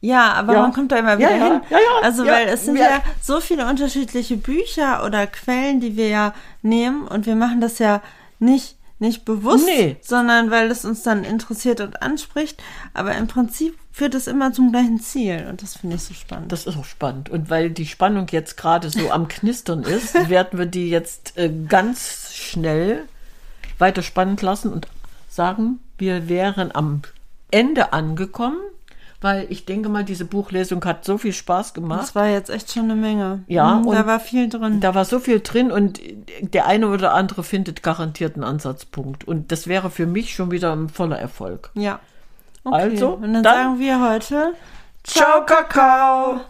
Ja, 0.00 0.32
aber 0.34 0.52
ja. 0.54 0.62
man 0.62 0.72
kommt 0.72 0.92
da 0.92 0.96
immer 0.96 1.18
wieder 1.18 1.36
ja, 1.36 1.44
hin. 1.44 1.60
Ja, 1.70 1.78
also, 2.02 2.24
weil 2.24 2.48
es 2.48 2.64
sind 2.64 2.76
ja 2.76 3.02
so 3.20 3.40
viele 3.40 3.68
unterschiedliche 3.68 4.36
Bücher 4.36 5.04
oder 5.04 5.26
Quellen, 5.26 5.80
die 5.80 5.96
wir 5.96 6.08
ja 6.08 6.34
nehmen 6.62 7.08
und 7.08 7.26
wir 7.26 7.34
machen 7.34 7.60
das 7.60 7.80
ja 7.80 8.00
nicht, 8.38 8.76
nicht 9.00 9.24
bewusst, 9.24 9.66
nee. 9.66 9.96
sondern 10.00 10.52
weil 10.52 10.70
es 10.70 10.84
uns 10.84 11.02
dann 11.02 11.24
interessiert 11.24 11.80
und 11.80 12.00
anspricht. 12.00 12.62
Aber 12.94 13.16
im 13.16 13.26
Prinzip 13.26 13.76
führt 13.90 14.14
es 14.14 14.28
immer 14.28 14.52
zum 14.52 14.70
gleichen 14.70 15.00
Ziel 15.00 15.46
und 15.50 15.62
das 15.62 15.76
finde 15.76 15.96
ich 15.96 16.02
so 16.02 16.14
spannend. 16.14 16.52
Das 16.52 16.66
ist 16.66 16.76
auch 16.76 16.84
spannend. 16.84 17.28
Und 17.28 17.50
weil 17.50 17.70
die 17.70 17.86
Spannung 17.86 18.28
jetzt 18.30 18.56
gerade 18.56 18.90
so 18.90 19.10
am 19.10 19.26
Knistern 19.26 19.82
ist, 19.82 20.14
werden 20.28 20.60
wir 20.60 20.66
die 20.66 20.90
jetzt 20.90 21.36
äh, 21.36 21.52
ganz 21.68 22.32
schnell 22.32 23.02
weiter 23.78 24.02
spannend 24.02 24.42
lassen 24.42 24.72
und 24.72 24.86
sagen, 25.38 25.80
wir 25.96 26.28
wären 26.28 26.74
am 26.74 27.02
Ende 27.50 27.92
angekommen 27.94 28.58
weil 29.20 29.46
ich 29.48 29.64
denke 29.64 29.88
mal, 29.88 30.04
diese 30.04 30.24
Buchlesung 30.24 30.84
hat 30.84 31.04
so 31.04 31.18
viel 31.18 31.32
Spaß 31.32 31.74
gemacht. 31.74 32.02
Das 32.02 32.14
war 32.14 32.28
jetzt 32.28 32.50
echt 32.50 32.72
schon 32.72 32.84
eine 32.84 32.94
Menge. 32.94 33.42
Ja, 33.48 33.76
mhm, 33.76 33.90
da 33.90 34.06
war 34.06 34.20
viel 34.20 34.48
drin. 34.48 34.80
Da 34.80 34.94
war 34.94 35.04
so 35.04 35.18
viel 35.18 35.40
drin 35.40 35.72
und 35.72 36.00
der 36.40 36.66
eine 36.66 36.88
oder 36.88 37.14
andere 37.14 37.42
findet 37.42 37.82
garantiert 37.82 38.36
einen 38.36 38.44
Ansatzpunkt. 38.44 39.26
Und 39.26 39.50
das 39.50 39.66
wäre 39.66 39.90
für 39.90 40.06
mich 40.06 40.34
schon 40.34 40.52
wieder 40.52 40.72
ein 40.72 40.88
voller 40.88 41.18
Erfolg. 41.18 41.70
Ja. 41.74 41.98
Okay. 42.62 42.76
Also, 42.76 43.14
und 43.14 43.22
dann, 43.22 43.42
dann 43.42 43.44
sagen 43.44 43.78
wir 43.80 44.08
heute 44.08 44.54
Ciao, 45.02 45.44
Kakao! 45.44 46.40